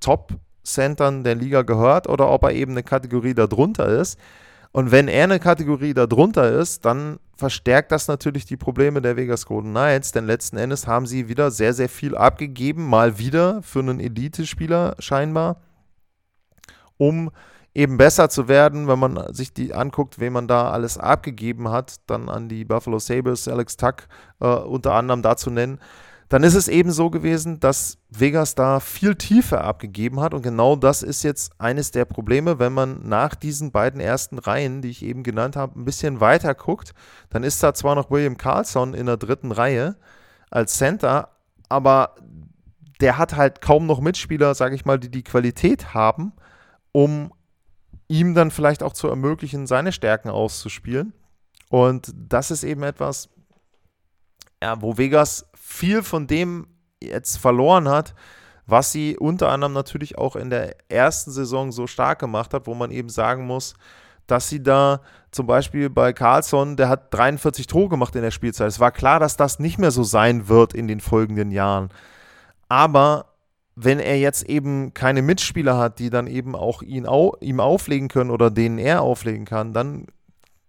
Top-Centern 0.00 1.24
der 1.24 1.34
Liga 1.34 1.62
gehört 1.62 2.08
oder 2.08 2.30
ob 2.30 2.44
er 2.44 2.52
eben 2.52 2.72
eine 2.72 2.84
Kategorie 2.84 3.34
darunter 3.34 3.88
ist. 3.88 4.18
Und 4.72 4.90
wenn 4.90 5.06
er 5.06 5.24
eine 5.24 5.38
Kategorie 5.38 5.92
darunter 5.92 6.50
ist, 6.50 6.84
dann 6.86 7.18
verstärkt 7.36 7.92
das 7.92 8.08
natürlich 8.08 8.46
die 8.46 8.56
Probleme 8.56 9.02
der 9.02 9.16
Vegas 9.16 9.44
Golden 9.44 9.70
Knights, 9.70 10.12
denn 10.12 10.26
letzten 10.26 10.56
Endes 10.56 10.86
haben 10.86 11.06
sie 11.06 11.28
wieder 11.28 11.50
sehr, 11.50 11.74
sehr 11.74 11.90
viel 11.90 12.16
abgegeben, 12.16 12.88
mal 12.88 13.18
wieder 13.18 13.62
für 13.62 13.80
einen 13.80 14.00
Elite-Spieler 14.00 14.96
scheinbar, 14.98 15.60
um 16.96 17.30
eben 17.74 17.98
besser 17.98 18.30
zu 18.30 18.48
werden, 18.48 18.88
wenn 18.88 18.98
man 18.98 19.34
sich 19.34 19.52
die 19.52 19.74
anguckt, 19.74 20.18
wen 20.18 20.32
man 20.32 20.48
da 20.48 20.70
alles 20.70 20.96
abgegeben 20.96 21.70
hat, 21.70 21.96
dann 22.06 22.28
an 22.28 22.48
die 22.48 22.64
Buffalo 22.64 22.98
Sabres, 22.98 23.48
Alex 23.48 23.76
Tuck 23.76 24.08
äh, 24.40 24.46
unter 24.46 24.94
anderem 24.94 25.22
da 25.22 25.36
zu 25.36 25.50
nennen 25.50 25.80
dann 26.32 26.44
ist 26.44 26.54
es 26.54 26.66
eben 26.66 26.92
so 26.92 27.10
gewesen, 27.10 27.60
dass 27.60 27.98
Vegas 28.08 28.54
da 28.54 28.80
viel 28.80 29.16
Tiefe 29.16 29.60
abgegeben 29.60 30.18
hat. 30.20 30.32
Und 30.32 30.40
genau 30.40 30.76
das 30.76 31.02
ist 31.02 31.24
jetzt 31.24 31.52
eines 31.60 31.90
der 31.90 32.06
Probleme, 32.06 32.58
wenn 32.58 32.72
man 32.72 33.06
nach 33.06 33.34
diesen 33.34 33.70
beiden 33.70 34.00
ersten 34.00 34.38
Reihen, 34.38 34.80
die 34.80 34.88
ich 34.88 35.04
eben 35.04 35.24
genannt 35.24 35.56
habe, 35.56 35.78
ein 35.78 35.84
bisschen 35.84 36.20
weiter 36.20 36.54
guckt. 36.54 36.94
Dann 37.28 37.44
ist 37.44 37.62
da 37.62 37.74
zwar 37.74 37.96
noch 37.96 38.10
William 38.10 38.38
Carlson 38.38 38.94
in 38.94 39.04
der 39.04 39.18
dritten 39.18 39.52
Reihe 39.52 39.96
als 40.50 40.78
Center, 40.78 41.28
aber 41.68 42.14
der 43.02 43.18
hat 43.18 43.36
halt 43.36 43.60
kaum 43.60 43.84
noch 43.84 44.00
Mitspieler, 44.00 44.54
sage 44.54 44.74
ich 44.74 44.86
mal, 44.86 44.98
die 44.98 45.10
die 45.10 45.24
Qualität 45.24 45.92
haben, 45.92 46.32
um 46.92 47.34
ihm 48.08 48.34
dann 48.34 48.50
vielleicht 48.50 48.82
auch 48.82 48.94
zu 48.94 49.06
ermöglichen, 49.06 49.66
seine 49.66 49.92
Stärken 49.92 50.30
auszuspielen. 50.30 51.12
Und 51.68 52.10
das 52.16 52.50
ist 52.50 52.64
eben 52.64 52.84
etwas, 52.84 53.28
ja, 54.62 54.80
wo 54.80 54.96
Vegas 54.96 55.44
viel 55.54 56.04
von 56.04 56.28
dem 56.28 56.68
jetzt 57.02 57.36
verloren 57.36 57.88
hat, 57.88 58.14
was 58.64 58.92
sie 58.92 59.18
unter 59.18 59.48
anderem 59.48 59.72
natürlich 59.72 60.16
auch 60.16 60.36
in 60.36 60.50
der 60.50 60.76
ersten 60.88 61.32
Saison 61.32 61.72
so 61.72 61.88
stark 61.88 62.20
gemacht 62.20 62.54
hat, 62.54 62.68
wo 62.68 62.74
man 62.74 62.92
eben 62.92 63.08
sagen 63.08 63.44
muss, 63.44 63.74
dass 64.28 64.48
sie 64.48 64.62
da 64.62 65.00
zum 65.32 65.48
Beispiel 65.48 65.90
bei 65.90 66.12
Carlson, 66.12 66.76
der 66.76 66.88
hat 66.88 67.12
43 67.12 67.66
Tore 67.66 67.88
gemacht 67.88 68.14
in 68.14 68.22
der 68.22 68.30
Spielzeit. 68.30 68.68
Es 68.68 68.78
war 68.78 68.92
klar, 68.92 69.18
dass 69.18 69.36
das 69.36 69.58
nicht 69.58 69.78
mehr 69.78 69.90
so 69.90 70.04
sein 70.04 70.46
wird 70.46 70.74
in 70.74 70.86
den 70.86 71.00
folgenden 71.00 71.50
Jahren. 71.50 71.88
Aber 72.68 73.32
wenn 73.74 73.98
er 73.98 74.18
jetzt 74.20 74.44
eben 74.44 74.94
keine 74.94 75.22
Mitspieler 75.22 75.76
hat, 75.76 75.98
die 75.98 76.08
dann 76.08 76.28
eben 76.28 76.54
auch 76.54 76.82
ihn 76.82 77.06
au 77.06 77.34
ihm 77.40 77.58
auflegen 77.58 78.06
können 78.06 78.30
oder 78.30 78.48
denen 78.52 78.78
er 78.78 79.02
auflegen 79.02 79.44
kann, 79.44 79.72
dann 79.72 80.06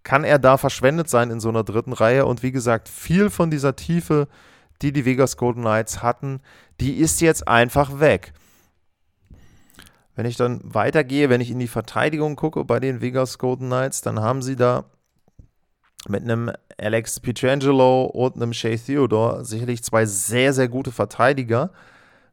kann 0.03 0.23
er 0.23 0.39
da 0.39 0.57
verschwendet 0.57 1.09
sein 1.09 1.31
in 1.31 1.39
so 1.39 1.49
einer 1.49 1.63
dritten 1.63 1.93
Reihe. 1.93 2.25
Und 2.25 2.43
wie 2.43 2.51
gesagt, 2.51 2.89
viel 2.89 3.29
von 3.29 3.49
dieser 3.49 3.75
Tiefe 3.75 4.27
die 4.83 4.91
die 4.91 5.05
Vegas 5.05 5.37
Golden 5.37 5.61
Knights 5.61 6.03
hatten, 6.03 6.41
die 6.79 6.95
ist 6.95 7.21
jetzt 7.21 7.47
einfach 7.47 7.99
weg. 7.99 8.33
Wenn 10.15 10.25
ich 10.25 10.35
dann 10.35 10.61
weitergehe, 10.63 11.29
wenn 11.29 11.41
ich 11.41 11.49
in 11.49 11.59
die 11.59 11.67
Verteidigung 11.67 12.35
gucke 12.35 12.63
bei 12.65 12.79
den 12.79 13.01
Vegas 13.01 13.39
Golden 13.39 13.67
Knights, 13.67 14.01
dann 14.01 14.19
haben 14.19 14.41
sie 14.41 14.55
da 14.55 14.85
mit 16.07 16.23
einem 16.23 16.51
Alex 16.77 17.19
Pietrangelo 17.19 18.03
und 18.03 18.35
einem 18.35 18.53
Shea 18.53 18.75
Theodore 18.75 19.45
sicherlich 19.45 19.83
zwei 19.83 20.05
sehr, 20.05 20.53
sehr 20.53 20.67
gute 20.67 20.91
Verteidiger. 20.91 21.71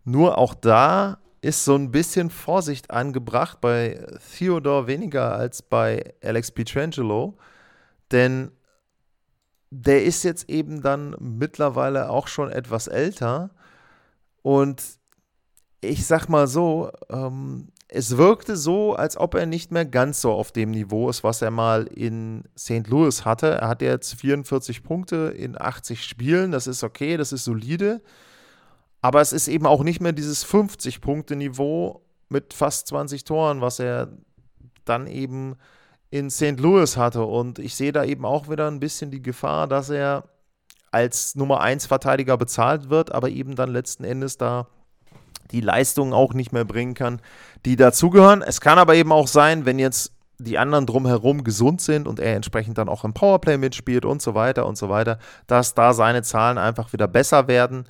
Nur 0.04 0.36
auch 0.36 0.54
da 0.54 1.18
ist 1.40 1.64
so 1.64 1.74
ein 1.74 1.90
bisschen 1.90 2.28
Vorsicht 2.28 2.90
angebracht 2.90 3.60
bei 3.60 4.04
Theodore 4.36 4.86
weniger 4.88 5.34
als 5.34 5.62
bei 5.62 6.14
Alex 6.22 6.50
Pietrangelo. 6.50 7.38
Denn 8.12 8.52
der 9.70 10.04
ist 10.04 10.24
jetzt 10.24 10.50
eben 10.50 10.82
dann 10.82 11.16
mittlerweile 11.20 12.10
auch 12.10 12.26
schon 12.26 12.50
etwas 12.50 12.88
älter. 12.88 13.50
Und 14.42 14.82
ich 15.80 16.06
sag 16.06 16.28
mal 16.28 16.46
so, 16.46 16.90
ähm, 17.08 17.68
es 17.92 18.16
wirkte 18.16 18.56
so, 18.56 18.94
als 18.94 19.16
ob 19.16 19.34
er 19.34 19.46
nicht 19.46 19.72
mehr 19.72 19.84
ganz 19.84 20.20
so 20.20 20.32
auf 20.32 20.52
dem 20.52 20.70
Niveau 20.70 21.08
ist, 21.08 21.24
was 21.24 21.42
er 21.42 21.50
mal 21.50 21.84
in 21.86 22.44
St. 22.56 22.86
Louis 22.86 23.24
hatte. 23.24 23.48
Er 23.60 23.68
hat 23.68 23.82
jetzt 23.82 24.14
44 24.14 24.82
Punkte 24.82 25.34
in 25.36 25.60
80 25.60 26.04
Spielen. 26.04 26.52
Das 26.52 26.66
ist 26.66 26.84
okay, 26.84 27.16
das 27.16 27.32
ist 27.32 27.44
solide. 27.44 28.00
Aber 29.00 29.20
es 29.20 29.32
ist 29.32 29.48
eben 29.48 29.66
auch 29.66 29.82
nicht 29.82 30.00
mehr 30.00 30.12
dieses 30.12 30.46
50-Punkte-Niveau 30.46 32.02
mit 32.28 32.54
fast 32.54 32.86
20 32.88 33.24
Toren, 33.24 33.60
was 33.60 33.80
er 33.80 34.08
dann 34.84 35.06
eben 35.06 35.56
in 36.10 36.30
St. 36.30 36.58
Louis 36.58 36.96
hatte. 36.96 37.24
Und 37.24 37.58
ich 37.58 37.74
sehe 37.74 37.92
da 37.92 38.04
eben 38.04 38.24
auch 38.24 38.48
wieder 38.48 38.68
ein 38.68 38.80
bisschen 38.80 39.10
die 39.10 39.22
Gefahr, 39.22 39.66
dass 39.66 39.90
er 39.90 40.24
als 40.90 41.36
Nummer 41.36 41.60
1 41.60 41.86
Verteidiger 41.86 42.36
bezahlt 42.36 42.90
wird, 42.90 43.12
aber 43.12 43.28
eben 43.28 43.54
dann 43.54 43.70
letzten 43.70 44.04
Endes 44.04 44.36
da 44.38 44.66
die 45.52 45.60
Leistungen 45.60 46.12
auch 46.12 46.34
nicht 46.34 46.52
mehr 46.52 46.64
bringen 46.64 46.94
kann, 46.94 47.20
die 47.64 47.76
dazugehören. 47.76 48.42
Es 48.42 48.60
kann 48.60 48.78
aber 48.78 48.94
eben 48.94 49.12
auch 49.12 49.26
sein, 49.26 49.66
wenn 49.66 49.78
jetzt 49.78 50.12
die 50.38 50.58
anderen 50.58 50.86
drumherum 50.86 51.44
gesund 51.44 51.80
sind 51.80 52.08
und 52.08 52.18
er 52.18 52.34
entsprechend 52.34 52.78
dann 52.78 52.88
auch 52.88 53.04
im 53.04 53.12
Powerplay 53.12 53.58
mitspielt 53.58 54.04
und 54.04 54.22
so 54.22 54.34
weiter 54.34 54.66
und 54.66 54.78
so 54.78 54.88
weiter, 54.88 55.18
dass 55.46 55.74
da 55.74 55.92
seine 55.92 56.22
Zahlen 56.22 56.56
einfach 56.56 56.92
wieder 56.92 57.08
besser 57.08 57.46
werden 57.46 57.84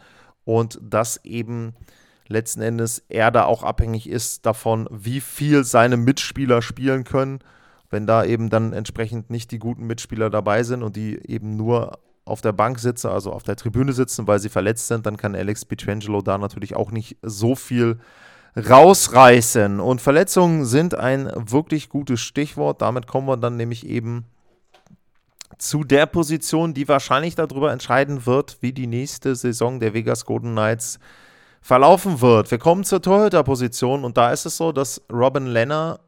und 0.45 0.79
dass 0.83 1.25
eben 1.25 1.75
letzten 2.27 2.61
Endes 2.61 3.05
er 3.09 3.31
da 3.31 3.45
auch 3.45 3.63
abhängig 3.63 4.09
ist 4.09 4.47
davon, 4.47 4.89
wie 4.91 5.21
viel 5.21 5.65
seine 5.65 5.97
Mitspieler 5.97 6.63
spielen 6.63 7.05
können. 7.05 7.41
Wenn 7.91 8.07
da 8.07 8.25
eben 8.25 8.51
dann 8.51 8.73
entsprechend 8.73 9.31
nicht 9.31 9.51
die 9.51 9.59
guten 9.59 9.87
Mitspieler 9.87 10.31
dabei 10.31 10.63
sind 10.63 10.83
und 10.83 10.97
die 10.97 11.21
eben 11.29 11.57
nur 11.57 11.99
auf 12.25 12.41
der 12.41 12.53
Bank 12.53 12.79
sitzen, 12.79 13.09
also 13.09 13.33
auf 13.33 13.43
der 13.43 13.57
Tribüne 13.57 13.93
sitzen, 13.93 14.27
weil 14.29 14.39
sie 14.39 14.49
verletzt 14.49 14.87
sind, 14.87 15.07
dann 15.07 15.17
kann 15.17 15.35
Alex 15.35 15.65
Pietrangelo 15.65 16.23
da 16.23 16.39
natürlich 16.39 16.77
auch 16.77 16.93
nicht 16.93 17.17
so 17.23 17.57
viel 17.57 17.99
rausreißen. 18.57 19.81
Und 19.81 20.01
Verletzungen 20.01 20.65
sind 20.65 20.95
ein 20.95 21.31
wirklich 21.35 21.89
gutes 21.89 22.21
Stichwort. 22.21 22.83
Damit 22.83 23.07
kommen 23.07 23.27
wir 23.27 23.37
dann 23.37 23.57
nämlich 23.57 23.87
eben 23.87 24.25
zu 25.59 25.85
der 25.85 26.07
Position, 26.07 26.75
die 26.75 26.89
wahrscheinlich 26.89 27.35
darüber 27.35 27.73
entscheiden 27.73 28.27
wird, 28.27 28.59
wie 28.61 28.73
die 28.73 28.87
nächste 28.87 29.35
Saison 29.35 29.81
der 29.81 29.95
Vegas 29.95 30.25
Golden 30.25 30.53
Knights 30.53 30.99
verlaufen 31.61 32.21
wird. 32.21 32.51
Wir 32.51 32.59
kommen 32.59 32.85
zur 32.85 33.03
Torhüter-Position 33.03 34.05
und 34.05 34.17
da 34.17 34.33
ist 34.33 34.47
es 34.47 34.57
so, 34.57 34.73
dass 34.73 35.03
Robin 35.13 35.47
Lenner 35.47 36.01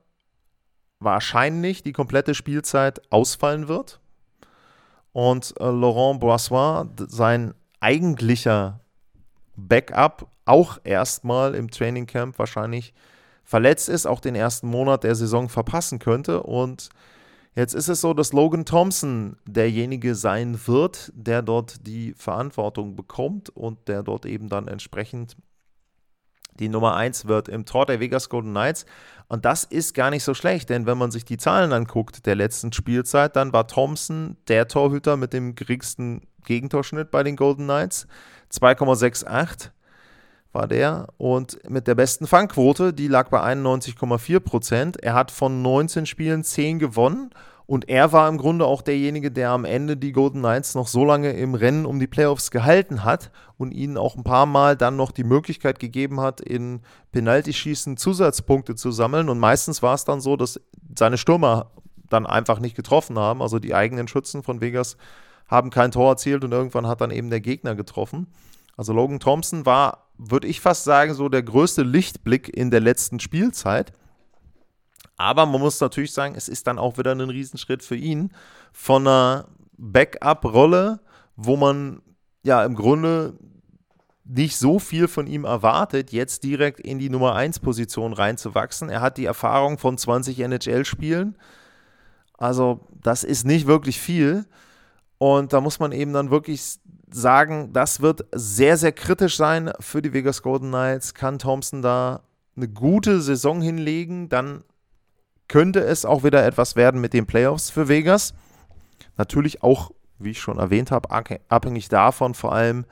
wahrscheinlich 1.04 1.82
die 1.82 1.92
komplette 1.92 2.34
Spielzeit 2.34 3.02
ausfallen 3.10 3.68
wird 3.68 4.00
und 5.12 5.54
äh, 5.60 5.64
Laurent 5.64 6.20
Boissois, 6.20 6.86
sein 7.08 7.54
eigentlicher 7.80 8.80
Backup, 9.56 10.28
auch 10.44 10.78
erstmal 10.84 11.54
im 11.54 11.70
Trainingcamp 11.70 12.38
wahrscheinlich 12.38 12.94
verletzt 13.44 13.88
ist, 13.88 14.06
auch 14.06 14.20
den 14.20 14.34
ersten 14.34 14.68
Monat 14.68 15.04
der 15.04 15.14
Saison 15.14 15.48
verpassen 15.48 15.98
könnte. 15.98 16.42
Und 16.42 16.88
jetzt 17.54 17.74
ist 17.74 17.88
es 17.88 18.00
so, 18.00 18.14
dass 18.14 18.32
Logan 18.32 18.64
Thompson 18.64 19.36
derjenige 19.46 20.14
sein 20.14 20.58
wird, 20.66 21.12
der 21.14 21.42
dort 21.42 21.86
die 21.86 22.14
Verantwortung 22.14 22.96
bekommt 22.96 23.50
und 23.50 23.88
der 23.88 24.02
dort 24.02 24.26
eben 24.26 24.48
dann 24.48 24.68
entsprechend 24.68 25.36
die 26.58 26.68
Nummer 26.68 26.96
1 26.96 27.26
wird 27.26 27.48
im 27.48 27.64
Tor 27.64 27.86
der 27.86 28.00
Vegas 28.00 28.28
Golden 28.28 28.50
Knights. 28.50 28.86
Und 29.28 29.44
das 29.44 29.64
ist 29.64 29.94
gar 29.94 30.10
nicht 30.10 30.24
so 30.24 30.34
schlecht, 30.34 30.68
denn 30.68 30.86
wenn 30.86 30.98
man 30.98 31.10
sich 31.10 31.24
die 31.24 31.38
Zahlen 31.38 31.72
anguckt 31.72 32.26
der 32.26 32.34
letzten 32.34 32.72
Spielzeit, 32.72 33.34
dann 33.36 33.52
war 33.52 33.66
Thompson 33.66 34.36
der 34.48 34.68
Torhüter 34.68 35.16
mit 35.16 35.32
dem 35.32 35.54
geringsten 35.54 36.22
Gegentorschnitt 36.44 37.10
bei 37.10 37.22
den 37.22 37.36
Golden 37.36 37.64
Knights. 37.64 38.06
2,68 38.52 39.70
war 40.52 40.68
der. 40.68 41.08
Und 41.16 41.58
mit 41.68 41.86
der 41.86 41.94
besten 41.94 42.26
Fangquote, 42.26 42.92
die 42.92 43.08
lag 43.08 43.30
bei 43.30 43.40
91,4 43.40 44.40
Prozent. 44.40 45.02
Er 45.02 45.14
hat 45.14 45.30
von 45.30 45.62
19 45.62 46.06
Spielen 46.06 46.44
10 46.44 46.78
gewonnen 46.78 47.30
und 47.72 47.88
er 47.88 48.12
war 48.12 48.28
im 48.28 48.36
Grunde 48.36 48.66
auch 48.66 48.82
derjenige, 48.82 49.30
der 49.30 49.48
am 49.48 49.64
Ende 49.64 49.96
die 49.96 50.12
Golden 50.12 50.40
Knights 50.40 50.74
noch 50.74 50.86
so 50.86 51.06
lange 51.06 51.32
im 51.32 51.54
Rennen 51.54 51.86
um 51.86 51.98
die 51.98 52.06
Playoffs 52.06 52.50
gehalten 52.50 53.02
hat 53.02 53.30
und 53.56 53.72
ihnen 53.72 53.96
auch 53.96 54.14
ein 54.14 54.24
paar 54.24 54.44
Mal 54.44 54.76
dann 54.76 54.96
noch 54.96 55.10
die 55.10 55.24
Möglichkeit 55.24 55.78
gegeben 55.78 56.20
hat, 56.20 56.42
in 56.42 56.80
Penaltyschießen 57.12 57.96
Zusatzpunkte 57.96 58.74
zu 58.74 58.90
sammeln. 58.90 59.30
Und 59.30 59.38
meistens 59.38 59.82
war 59.82 59.94
es 59.94 60.04
dann 60.04 60.20
so, 60.20 60.36
dass 60.36 60.60
seine 60.98 61.16
Stürmer 61.16 61.70
dann 62.10 62.26
einfach 62.26 62.60
nicht 62.60 62.76
getroffen 62.76 63.18
haben. 63.18 63.40
Also 63.40 63.58
die 63.58 63.74
eigenen 63.74 64.06
Schützen 64.06 64.42
von 64.42 64.60
Vegas 64.60 64.98
haben 65.46 65.70
kein 65.70 65.92
Tor 65.92 66.10
erzielt 66.10 66.44
und 66.44 66.52
irgendwann 66.52 66.86
hat 66.86 67.00
dann 67.00 67.10
eben 67.10 67.30
der 67.30 67.40
Gegner 67.40 67.74
getroffen. 67.74 68.26
Also 68.76 68.92
Logan 68.92 69.18
Thompson 69.18 69.64
war, 69.64 70.10
würde 70.18 70.46
ich 70.46 70.60
fast 70.60 70.84
sagen, 70.84 71.14
so 71.14 71.30
der 71.30 71.42
größte 71.42 71.84
Lichtblick 71.84 72.54
in 72.54 72.70
der 72.70 72.80
letzten 72.80 73.18
Spielzeit. 73.18 73.94
Aber 75.22 75.46
man 75.46 75.60
muss 75.60 75.80
natürlich 75.80 76.12
sagen, 76.12 76.34
es 76.36 76.48
ist 76.48 76.66
dann 76.66 76.80
auch 76.80 76.98
wieder 76.98 77.12
ein 77.12 77.20
Riesenschritt 77.20 77.84
für 77.84 77.94
ihn 77.94 78.32
von 78.72 79.06
einer 79.06 79.46
Backup-Rolle, 79.78 80.98
wo 81.36 81.56
man 81.56 82.02
ja 82.42 82.64
im 82.64 82.74
Grunde 82.74 83.34
nicht 84.24 84.56
so 84.56 84.80
viel 84.80 85.06
von 85.06 85.28
ihm 85.28 85.44
erwartet, 85.44 86.10
jetzt 86.10 86.42
direkt 86.42 86.80
in 86.80 86.98
die 86.98 87.08
Nummer 87.08 87.36
1 87.36 87.60
Position 87.60 88.14
reinzuwachsen. 88.14 88.88
Er 88.88 89.00
hat 89.00 89.16
die 89.16 89.26
Erfahrung 89.26 89.78
von 89.78 89.96
20 89.96 90.40
NHL-Spielen. 90.40 91.38
Also, 92.36 92.80
das 92.90 93.22
ist 93.22 93.46
nicht 93.46 93.68
wirklich 93.68 94.00
viel. 94.00 94.44
Und 95.18 95.52
da 95.52 95.60
muss 95.60 95.78
man 95.78 95.92
eben 95.92 96.12
dann 96.12 96.32
wirklich 96.32 96.80
sagen, 97.12 97.72
das 97.72 98.00
wird 98.00 98.24
sehr, 98.32 98.76
sehr 98.76 98.90
kritisch 98.90 99.36
sein 99.36 99.70
für 99.78 100.02
die 100.02 100.12
Vegas 100.12 100.42
Golden 100.42 100.70
Knights. 100.70 101.14
Kann 101.14 101.38
Thompson 101.38 101.80
da 101.80 102.24
eine 102.56 102.66
gute 102.66 103.20
Saison 103.20 103.60
hinlegen, 103.60 104.28
dann 104.28 104.64
könnte 105.52 105.80
es 105.80 106.06
auch 106.06 106.24
wieder 106.24 106.46
etwas 106.46 106.76
werden 106.76 106.98
mit 106.98 107.12
den 107.12 107.26
Playoffs 107.26 107.68
für 107.68 107.86
Vegas. 107.86 108.32
Natürlich 109.18 109.62
auch, 109.62 109.90
wie 110.18 110.30
ich 110.30 110.40
schon 110.40 110.58
erwähnt 110.58 110.90
habe, 110.90 111.10
abhängig 111.10 111.90
davon 111.90 112.32
vor 112.32 112.54
allem, 112.54 112.86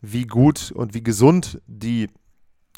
wie 0.00 0.26
gut 0.26 0.72
und 0.72 0.92
wie 0.92 1.04
gesund 1.04 1.62
die 1.68 2.10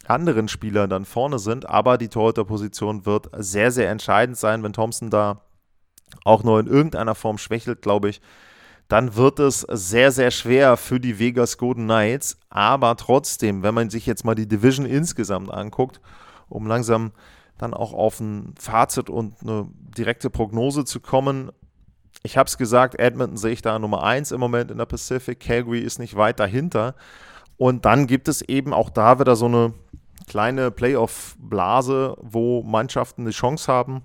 anderen 0.07 0.49
Spieler 0.49 0.87
dann 0.87 1.07
vorne 1.07 1.39
sind. 1.39 1.67
Aber 1.67 1.97
die 1.97 2.11
Torhüterposition 2.11 3.07
wird 3.07 3.31
sehr, 3.39 3.73
sehr 3.73 3.89
entscheidend 3.89 4.37
sein, 4.37 4.63
wenn 4.63 4.75
Thompson 4.75 5.09
da 5.09 5.41
auch 6.25 6.45
nur 6.45 6.61
in 6.61 6.67
irgendeiner 6.67 7.15
Form 7.15 7.39
schwächelt, 7.39 7.81
glaube 7.81 8.11
ich. 8.11 8.21
Dann 8.89 9.17
wird 9.17 9.39
es 9.39 9.61
sehr, 9.61 10.13
sehr 10.13 10.31
schwer 10.31 10.77
für 10.77 11.01
die 11.01 11.19
Vegas 11.19 11.57
Golden 11.57 11.85
Knights. 11.85 12.37
Aber 12.51 12.99
trotzdem, 12.99 13.63
wenn 13.63 13.75
man 13.75 13.89
sich 13.89 14.05
jetzt 14.05 14.27
mal 14.27 14.35
die 14.35 14.47
Division 14.47 14.85
insgesamt 14.85 15.51
anguckt, 15.51 16.03
um 16.51 16.67
langsam 16.67 17.13
dann 17.63 17.75
auch 17.75 17.93
auf 17.93 18.21
ein 18.21 18.55
Fazit 18.59 19.09
und 19.09 19.43
eine 19.43 19.69
direkte 19.75 20.31
Prognose 20.31 20.85
zu 20.85 21.01
kommen. 21.01 21.51
Ich 22.23 22.37
habe 22.37 22.47
es 22.47 22.59
gesagt, 22.59 22.99
Edmonton 22.99 23.37
sehe 23.37 23.53
ich 23.53 23.63
da 23.63 23.79
Nummer 23.79 24.03
1 24.03 24.33
im 24.33 24.41
Moment 24.41 24.71
in 24.71 24.79
der 24.79 24.87
Pacific. 24.87 25.41
Calgary 25.41 25.81
ist 25.81 25.99
nicht 25.99 26.17
weit 26.17 26.41
dahinter. 26.41 26.95
Und 27.57 27.85
dann 27.85 28.07
gibt 28.07 28.29
es 28.29 28.43
eben 28.43 28.73
auch 28.75 28.91
da 28.91 29.19
wieder 29.21 29.37
so 29.37 29.47
eine 29.47 29.73
kleine 30.27 30.71
Playoff-Blase, 30.71 32.17
wo 32.21 32.63
Mannschaften 32.63 33.25
die 33.25 33.33
Chance 33.33 33.73
haben, 33.73 34.03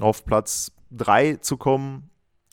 auf 0.00 0.24
Platz 0.24 0.72
3 0.90 1.36
zu 1.36 1.56
kommen 1.56 2.10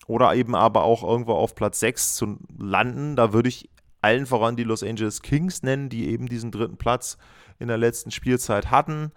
oder 0.07 0.33
eben 0.35 0.55
aber 0.55 0.83
auch 0.83 1.03
irgendwo 1.03 1.33
auf 1.33 1.55
Platz 1.55 1.79
6 1.79 2.15
zu 2.15 2.37
landen. 2.57 3.15
Da 3.15 3.33
würde 3.33 3.49
ich 3.49 3.69
allen 4.01 4.25
voran 4.25 4.55
die 4.55 4.63
Los 4.63 4.83
Angeles 4.83 5.21
Kings 5.21 5.63
nennen, 5.63 5.89
die 5.89 6.09
eben 6.09 6.27
diesen 6.27 6.51
dritten 6.51 6.77
Platz 6.77 7.17
in 7.59 7.67
der 7.67 7.77
letzten 7.77 8.11
Spielzeit 8.11 8.69
hatten. 8.69 9.11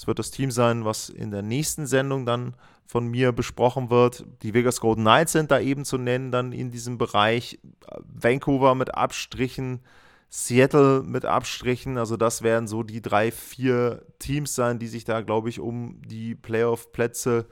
Es 0.00 0.06
wird 0.06 0.18
das 0.18 0.30
Team 0.30 0.50
sein, 0.50 0.86
was 0.86 1.10
in 1.10 1.30
der 1.30 1.42
nächsten 1.42 1.86
Sendung 1.86 2.24
dann 2.24 2.54
von 2.86 3.06
mir 3.06 3.32
besprochen 3.32 3.90
wird. 3.90 4.24
Die 4.42 4.54
Vegas 4.54 4.80
Golden 4.80 5.02
Knights 5.02 5.32
sind 5.32 5.50
da 5.50 5.60
eben 5.60 5.84
zu 5.84 5.98
nennen, 5.98 6.32
dann 6.32 6.52
in 6.52 6.70
diesem 6.70 6.96
Bereich. 6.96 7.58
Vancouver 8.06 8.74
mit 8.74 8.94
Abstrichen, 8.94 9.80
Seattle 10.30 11.02
mit 11.02 11.26
Abstrichen. 11.26 11.98
Also 11.98 12.16
das 12.16 12.40
werden 12.40 12.66
so 12.66 12.82
die 12.82 13.02
drei, 13.02 13.30
vier 13.30 14.00
Teams 14.18 14.54
sein, 14.54 14.78
die 14.78 14.86
sich 14.86 15.04
da, 15.04 15.20
glaube 15.20 15.50
ich, 15.50 15.60
um 15.60 16.00
die 16.06 16.34
Playoff-Plätze 16.34 17.44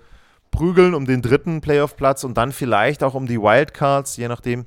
prügeln, 0.51 0.95
um 0.95 1.05
den 1.05 1.21
dritten 1.21 1.61
Playoff-Platz 1.61 2.25
und 2.25 2.39
dann 2.39 2.53
vielleicht 2.53 3.03
auch 3.03 3.13
um 3.13 3.27
die 3.27 3.43
Wildcards, 3.43 4.17
je 4.17 4.29
nachdem, 4.29 4.65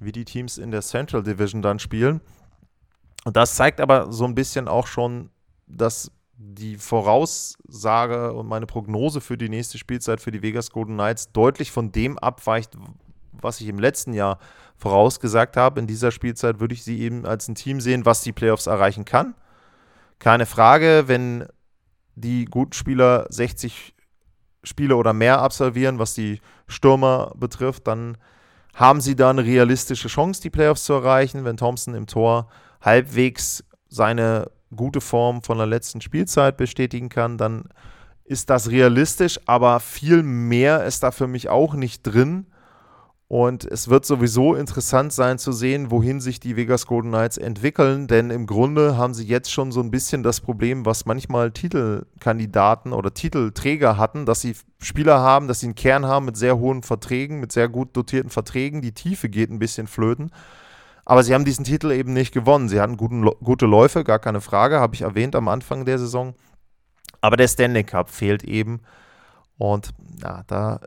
wie 0.00 0.10
die 0.10 0.24
Teams 0.24 0.58
in 0.58 0.72
der 0.72 0.82
Central 0.82 1.22
Division 1.22 1.62
dann 1.62 1.78
spielen. 1.78 2.22
Und 3.24 3.36
das 3.36 3.54
zeigt 3.54 3.80
aber 3.80 4.12
so 4.12 4.24
ein 4.24 4.34
bisschen 4.34 4.66
auch 4.66 4.88
schon, 4.88 5.30
dass 5.68 6.10
die 6.42 6.76
Voraussage 6.76 8.32
und 8.32 8.46
meine 8.46 8.64
Prognose 8.64 9.20
für 9.20 9.36
die 9.36 9.50
nächste 9.50 9.76
Spielzeit 9.76 10.22
für 10.22 10.30
die 10.30 10.40
Vegas 10.42 10.70
Golden 10.70 10.94
Knights 10.94 11.32
deutlich 11.32 11.70
von 11.70 11.92
dem 11.92 12.18
abweicht, 12.18 12.72
was 13.32 13.60
ich 13.60 13.68
im 13.68 13.78
letzten 13.78 14.14
Jahr 14.14 14.38
vorausgesagt 14.78 15.58
habe. 15.58 15.80
In 15.80 15.86
dieser 15.86 16.10
Spielzeit 16.10 16.58
würde 16.58 16.72
ich 16.72 16.82
sie 16.82 17.00
eben 17.00 17.26
als 17.26 17.46
ein 17.46 17.56
Team 17.56 17.82
sehen, 17.82 18.06
was 18.06 18.22
die 18.22 18.32
Playoffs 18.32 18.66
erreichen 18.66 19.04
kann. 19.04 19.34
Keine 20.18 20.46
Frage, 20.46 21.04
wenn 21.08 21.46
die 22.14 22.46
guten 22.46 22.72
Spieler 22.72 23.26
60 23.28 23.94
Spiele 24.62 24.96
oder 24.96 25.12
mehr 25.12 25.42
absolvieren, 25.42 25.98
was 25.98 26.14
die 26.14 26.40
Stürmer 26.68 27.32
betrifft, 27.36 27.86
dann 27.86 28.16
haben 28.74 29.02
sie 29.02 29.14
da 29.14 29.28
eine 29.28 29.44
realistische 29.44 30.08
Chance, 30.08 30.40
die 30.40 30.50
Playoffs 30.50 30.84
zu 30.84 30.94
erreichen. 30.94 31.44
Wenn 31.44 31.58
Thompson 31.58 31.94
im 31.94 32.06
Tor 32.06 32.48
halbwegs 32.80 33.62
seine 33.88 34.50
gute 34.74 35.00
Form 35.00 35.42
von 35.42 35.58
der 35.58 35.66
letzten 35.66 36.00
Spielzeit 36.00 36.56
bestätigen 36.56 37.08
kann, 37.08 37.38
dann 37.38 37.64
ist 38.24 38.50
das 38.50 38.70
realistisch, 38.70 39.40
aber 39.46 39.80
viel 39.80 40.22
mehr 40.22 40.84
ist 40.84 41.02
da 41.02 41.10
für 41.10 41.26
mich 41.26 41.48
auch 41.48 41.74
nicht 41.74 42.02
drin. 42.02 42.46
Und 43.26 43.64
es 43.64 43.88
wird 43.88 44.04
sowieso 44.04 44.56
interessant 44.56 45.12
sein 45.12 45.38
zu 45.38 45.52
sehen, 45.52 45.92
wohin 45.92 46.20
sich 46.20 46.40
die 46.40 46.56
Vegas 46.56 46.86
Golden 46.86 47.10
Knights 47.10 47.38
entwickeln, 47.38 48.08
denn 48.08 48.30
im 48.30 48.44
Grunde 48.46 48.96
haben 48.96 49.14
sie 49.14 49.24
jetzt 49.24 49.52
schon 49.52 49.70
so 49.70 49.80
ein 49.80 49.92
bisschen 49.92 50.24
das 50.24 50.40
Problem, 50.40 50.84
was 50.84 51.06
manchmal 51.06 51.52
Titelkandidaten 51.52 52.92
oder 52.92 53.14
Titelträger 53.14 53.96
hatten, 53.96 54.26
dass 54.26 54.40
sie 54.40 54.56
Spieler 54.80 55.20
haben, 55.20 55.46
dass 55.46 55.60
sie 55.60 55.66
einen 55.66 55.76
Kern 55.76 56.06
haben 56.06 56.24
mit 56.24 56.36
sehr 56.36 56.58
hohen 56.58 56.82
Verträgen, 56.82 57.38
mit 57.38 57.52
sehr 57.52 57.68
gut 57.68 57.96
dotierten 57.96 58.30
Verträgen. 58.30 58.82
Die 58.82 58.94
Tiefe 58.94 59.28
geht 59.28 59.50
ein 59.50 59.60
bisschen 59.60 59.86
flöten. 59.86 60.32
Aber 61.10 61.24
sie 61.24 61.34
haben 61.34 61.44
diesen 61.44 61.64
Titel 61.64 61.90
eben 61.90 62.12
nicht 62.12 62.32
gewonnen. 62.32 62.68
Sie 62.68 62.80
hatten 62.80 62.96
guten, 62.96 63.24
gute 63.42 63.66
Läufe, 63.66 64.04
gar 64.04 64.20
keine 64.20 64.40
Frage, 64.40 64.78
habe 64.78 64.94
ich 64.94 65.02
erwähnt 65.02 65.34
am 65.34 65.48
Anfang 65.48 65.84
der 65.84 65.98
Saison. 65.98 66.34
Aber 67.20 67.36
der 67.36 67.48
Stanley 67.48 67.82
Cup 67.82 68.10
fehlt 68.10 68.44
eben. 68.44 68.82
Und 69.58 69.90
ja, 70.22 70.44
da 70.46 70.78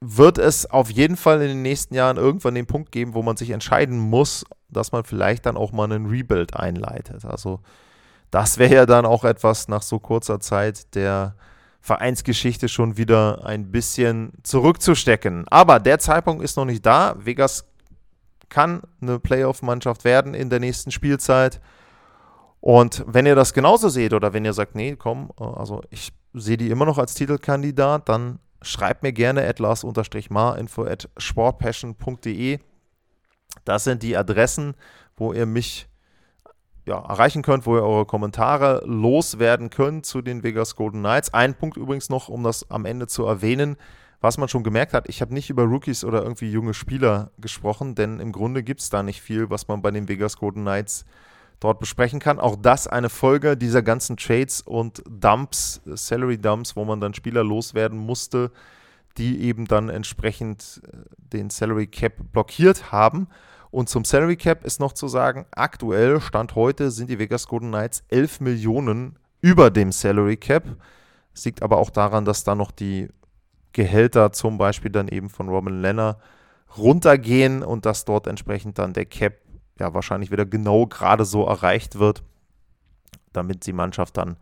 wird 0.00 0.38
es 0.38 0.70
auf 0.70 0.88
jeden 0.88 1.16
Fall 1.16 1.42
in 1.42 1.48
den 1.48 1.62
nächsten 1.62 1.96
Jahren 1.96 2.16
irgendwann 2.16 2.54
den 2.54 2.68
Punkt 2.68 2.92
geben, 2.92 3.14
wo 3.14 3.24
man 3.24 3.36
sich 3.36 3.50
entscheiden 3.50 3.98
muss, 3.98 4.44
dass 4.68 4.92
man 4.92 5.02
vielleicht 5.02 5.46
dann 5.46 5.56
auch 5.56 5.72
mal 5.72 5.90
einen 5.90 6.06
Rebuild 6.06 6.54
einleitet. 6.54 7.24
Also 7.24 7.58
das 8.30 8.58
wäre 8.58 8.74
ja 8.76 8.86
dann 8.86 9.04
auch 9.04 9.24
etwas 9.24 9.66
nach 9.66 9.82
so 9.82 9.98
kurzer 9.98 10.38
Zeit 10.38 10.94
der 10.94 11.34
Vereinsgeschichte 11.80 12.68
schon 12.68 12.96
wieder 12.96 13.44
ein 13.44 13.72
bisschen 13.72 14.30
zurückzustecken. 14.44 15.44
Aber 15.48 15.80
der 15.80 15.98
Zeitpunkt 15.98 16.44
ist 16.44 16.56
noch 16.56 16.66
nicht 16.66 16.86
da. 16.86 17.16
Vegas 17.18 17.64
kann 18.52 18.82
eine 19.00 19.18
Playoff-Mannschaft 19.18 20.04
werden 20.04 20.34
in 20.34 20.50
der 20.50 20.60
nächsten 20.60 20.90
Spielzeit. 20.90 21.60
Und 22.60 23.02
wenn 23.08 23.26
ihr 23.26 23.34
das 23.34 23.54
genauso 23.54 23.88
seht 23.88 24.12
oder 24.12 24.34
wenn 24.34 24.44
ihr 24.44 24.52
sagt, 24.52 24.74
nee, 24.74 24.94
komm, 24.94 25.32
also 25.36 25.80
ich 25.90 26.12
sehe 26.34 26.58
die 26.58 26.70
immer 26.70 26.84
noch 26.84 26.98
als 26.98 27.14
Titelkandidat, 27.14 28.08
dann 28.08 28.38
schreibt 28.60 29.02
mir 29.02 29.12
gerne 29.12 29.48
atlas-mar 29.48 30.58
info 30.58 30.84
at 30.84 31.08
sportpassion.de. 31.16 32.60
Das 33.64 33.84
sind 33.84 34.02
die 34.02 34.16
Adressen, 34.16 34.74
wo 35.16 35.32
ihr 35.32 35.46
mich 35.46 35.88
ja, 36.84 36.98
erreichen 36.98 37.42
könnt, 37.42 37.64
wo 37.64 37.76
ihr 37.76 37.82
eure 37.82 38.06
Kommentare 38.06 38.82
loswerden 38.84 39.70
könnt 39.70 40.04
zu 40.04 40.20
den 40.20 40.42
Vegas 40.42 40.76
Golden 40.76 41.00
Knights. 41.00 41.32
Ein 41.32 41.54
Punkt 41.54 41.76
übrigens 41.76 42.10
noch, 42.10 42.28
um 42.28 42.42
das 42.42 42.70
am 42.70 42.84
Ende 42.84 43.06
zu 43.06 43.24
erwähnen, 43.24 43.76
was 44.22 44.38
man 44.38 44.48
schon 44.48 44.62
gemerkt 44.62 44.94
hat, 44.94 45.08
ich 45.08 45.20
habe 45.20 45.34
nicht 45.34 45.50
über 45.50 45.64
Rookies 45.64 46.04
oder 46.04 46.22
irgendwie 46.22 46.50
junge 46.50 46.74
Spieler 46.74 47.32
gesprochen, 47.38 47.96
denn 47.96 48.20
im 48.20 48.32
Grunde 48.32 48.62
gibt 48.62 48.80
es 48.80 48.88
da 48.88 49.02
nicht 49.02 49.20
viel, 49.20 49.50
was 49.50 49.66
man 49.68 49.82
bei 49.82 49.90
den 49.90 50.08
Vegas 50.08 50.36
Golden 50.36 50.62
Knights 50.62 51.04
dort 51.58 51.80
besprechen 51.80 52.20
kann. 52.20 52.38
Auch 52.38 52.56
das 52.56 52.86
eine 52.86 53.08
Folge 53.08 53.56
dieser 53.56 53.82
ganzen 53.82 54.16
Trades 54.16 54.60
und 54.62 55.02
Dumps, 55.08 55.80
Salary 55.86 56.38
Dumps, 56.38 56.76
wo 56.76 56.84
man 56.84 57.00
dann 57.00 57.14
Spieler 57.14 57.42
loswerden 57.42 57.98
musste, 57.98 58.52
die 59.18 59.42
eben 59.42 59.66
dann 59.66 59.88
entsprechend 59.88 60.80
äh, 60.86 60.96
den 61.32 61.50
Salary 61.50 61.88
Cap 61.88 62.14
blockiert 62.32 62.92
haben. 62.92 63.26
Und 63.72 63.88
zum 63.88 64.04
Salary 64.04 64.36
Cap 64.36 64.64
ist 64.64 64.80
noch 64.80 64.92
zu 64.92 65.08
sagen, 65.08 65.46
aktuell, 65.50 66.20
Stand 66.20 66.54
heute, 66.54 66.90
sind 66.90 67.10
die 67.10 67.18
Vegas 67.18 67.48
Golden 67.48 67.70
Knights 67.70 68.04
11 68.08 68.40
Millionen 68.40 69.18
über 69.40 69.70
dem 69.70 69.90
Salary 69.92 70.36
Cap. 70.36 70.64
Es 71.34 71.44
liegt 71.44 71.62
aber 71.62 71.78
auch 71.78 71.90
daran, 71.90 72.24
dass 72.24 72.44
da 72.44 72.54
noch 72.54 72.70
die 72.70 73.08
Gehälter 73.72 74.32
zum 74.32 74.58
Beispiel 74.58 74.90
dann 74.90 75.08
eben 75.08 75.28
von 75.30 75.48
Robin 75.48 75.80
Lenner 75.80 76.18
runtergehen 76.76 77.62
und 77.62 77.86
dass 77.86 78.04
dort 78.04 78.26
entsprechend 78.26 78.78
dann 78.78 78.92
der 78.92 79.06
Cap 79.06 79.34
ja 79.78 79.94
wahrscheinlich 79.94 80.30
wieder 80.30 80.46
genau 80.46 80.86
gerade 80.86 81.24
so 81.24 81.44
erreicht 81.44 81.98
wird, 81.98 82.22
damit 83.32 83.66
die 83.66 83.72
Mannschaft 83.72 84.16
dann 84.16 84.36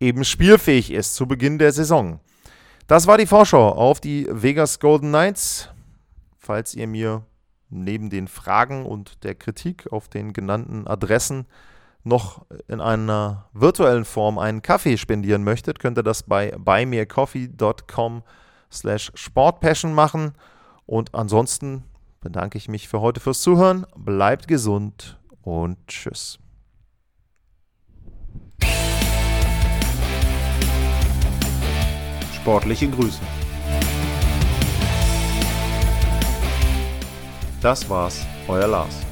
eben 0.00 0.24
spielfähig 0.24 0.90
ist 0.92 1.14
zu 1.14 1.26
Beginn 1.26 1.58
der 1.58 1.72
Saison. 1.72 2.20
Das 2.86 3.06
war 3.06 3.18
die 3.18 3.26
Vorschau 3.26 3.70
auf 3.70 4.00
die 4.00 4.26
Vegas 4.30 4.80
Golden 4.80 5.08
Knights. 5.08 5.68
Falls 6.38 6.74
ihr 6.74 6.88
mir 6.88 7.24
neben 7.70 8.10
den 8.10 8.28
Fragen 8.28 8.84
und 8.84 9.24
der 9.24 9.34
Kritik 9.34 9.90
auf 9.92 10.08
den 10.08 10.32
genannten 10.32 10.86
Adressen 10.86 11.46
noch 12.04 12.44
in 12.66 12.80
einer 12.80 13.48
virtuellen 13.52 14.04
Form 14.04 14.38
einen 14.38 14.60
Kaffee 14.60 14.98
spendieren 14.98 15.44
möchtet, 15.44 15.78
könnt 15.78 15.98
ihr 15.98 16.02
das 16.02 16.24
bei 16.24 16.52
buymeacoffee.com 16.58 18.22
slash 18.72 19.12
sportpassion 19.14 19.94
machen. 19.94 20.32
Und 20.86 21.14
ansonsten 21.14 21.84
bedanke 22.20 22.58
ich 22.58 22.68
mich 22.68 22.88
für 22.88 23.00
heute 23.00 23.20
fürs 23.20 23.42
Zuhören. 23.42 23.86
Bleibt 23.96 24.48
gesund 24.48 25.18
und 25.42 25.76
tschüss. 25.86 26.38
Sportliche 32.34 32.88
Grüße. 32.88 33.20
Das 37.60 37.88
war's, 37.88 38.26
euer 38.48 38.66
Lars. 38.66 39.11